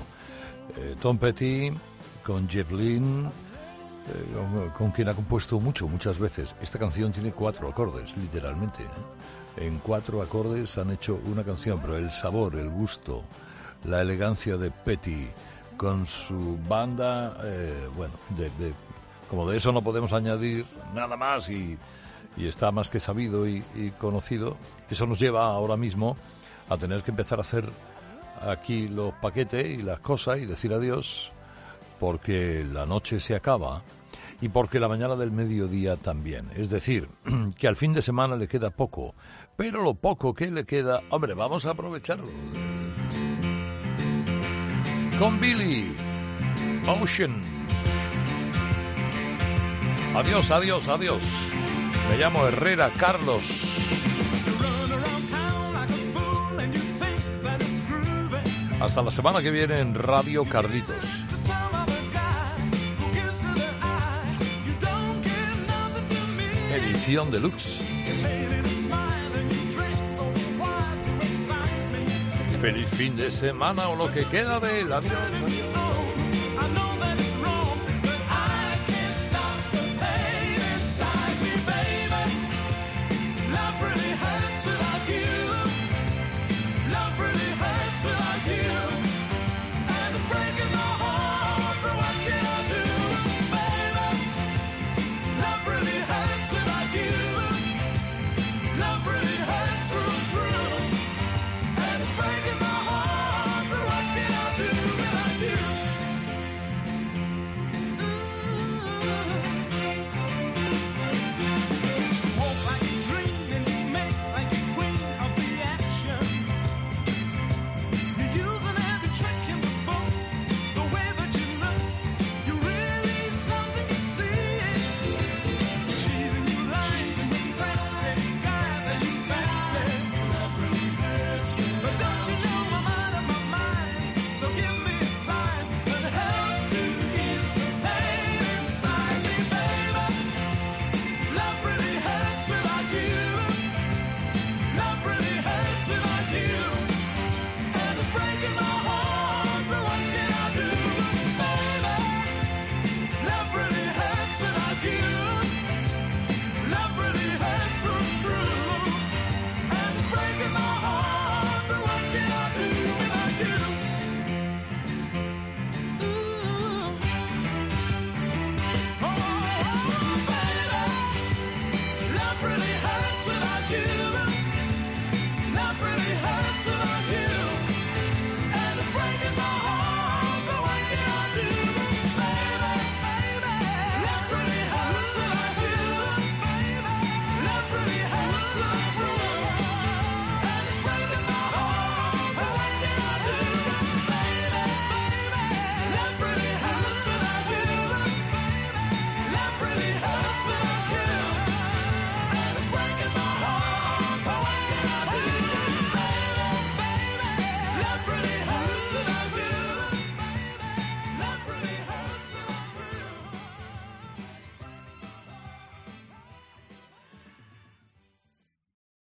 Tom 1.05 1.19
Petty 1.19 1.71
con 2.23 2.49
Jeff 2.49 2.71
Lynne, 2.71 3.27
eh, 3.27 4.69
con, 4.75 4.89
quien 4.89 5.07
ha 5.07 5.13
compuesto 5.13 5.59
mucho, 5.59 5.87
muchas 5.87 6.17
veces. 6.17 6.55
Esta 6.59 6.79
canción 6.79 7.11
tiene 7.11 7.31
cuatro 7.31 7.69
acordes, 7.69 8.17
literalmente. 8.17 8.81
¿eh? 8.81 8.87
En 9.67 9.77
cuatro 9.77 10.23
acordes 10.23 10.79
han 10.79 10.89
hecho 10.89 11.21
una 11.27 11.43
canción, 11.43 11.79
pero 11.79 11.95
el 11.95 12.11
sabor, 12.11 12.55
el 12.55 12.71
gusto, 12.71 13.23
la 13.83 14.01
elegancia 14.01 14.57
de 14.57 14.71
Petty 14.71 15.27
con 15.77 16.07
su 16.07 16.57
banda, 16.67 17.37
eh, 17.43 17.87
bueno, 17.95 18.15
de- 18.35 18.73
como 19.29 19.47
de 19.47 19.57
eso 19.57 19.71
no 19.71 19.83
podemos 19.83 20.11
añadir 20.11 20.65
nada 20.95 21.15
más 21.15 21.49
y, 21.51 21.77
y 22.35 22.47
está 22.47 22.71
más 22.71 22.89
que 22.89 22.99
sabido 22.99 23.47
y, 23.47 23.63
y 23.75 23.91
conocido, 23.91 24.57
eso 24.89 25.05
nos 25.05 25.19
lleva 25.19 25.45
ahora 25.45 25.77
mismo 25.77 26.17
a 26.67 26.77
tener 26.77 27.03
que 27.03 27.11
empezar 27.11 27.37
a 27.37 27.41
hacer 27.41 27.69
aquí 28.41 28.87
los 28.87 29.13
paquetes 29.15 29.65
y 29.65 29.81
las 29.81 29.99
cosas 29.99 30.39
y 30.39 30.45
decir 30.45 30.73
adiós 30.73 31.31
porque 31.99 32.65
la 32.71 32.85
noche 32.85 33.19
se 33.19 33.35
acaba 33.35 33.81
y 34.41 34.49
porque 34.49 34.79
la 34.79 34.87
mañana 34.87 35.15
del 35.15 35.31
mediodía 35.31 35.95
también. 35.95 36.49
Es 36.55 36.69
decir, 36.69 37.07
que 37.57 37.67
al 37.67 37.75
fin 37.75 37.93
de 37.93 38.01
semana 38.01 38.35
le 38.35 38.47
queda 38.47 38.69
poco, 38.69 39.15
pero 39.55 39.81
lo 39.81 39.93
poco 39.93 40.33
que 40.33 40.51
le 40.51 40.65
queda, 40.65 41.01
hombre, 41.09 41.33
vamos 41.33 41.65
a 41.65 41.71
aprovecharlo. 41.71 42.29
Con 45.19 45.39
Billy, 45.39 45.95
Ocean. 46.87 47.39
Adiós, 50.15 50.51
adiós, 50.51 50.87
adiós. 50.87 51.23
Me 52.09 52.17
llamo 52.17 52.45
Herrera 52.45 52.91
Carlos. 52.97 53.94
Hasta 58.79 59.01
la 59.01 59.11
semana 59.11 59.41
que 59.41 59.51
viene 59.51 59.79
en 59.79 59.95
Radio 59.95 60.45
Carlitos. 60.45 61.25
Edición 66.73 67.31
deluxe. 67.31 67.79
Feliz 72.59 72.89
fin 72.89 73.15
de 73.15 73.31
semana 73.31 73.87
o 73.89 73.95
lo 73.95 74.11
que 74.11 74.25
queda 74.25 74.59
de. 74.59 74.81
Adiós, 74.81 75.13
adiós. 75.13 75.64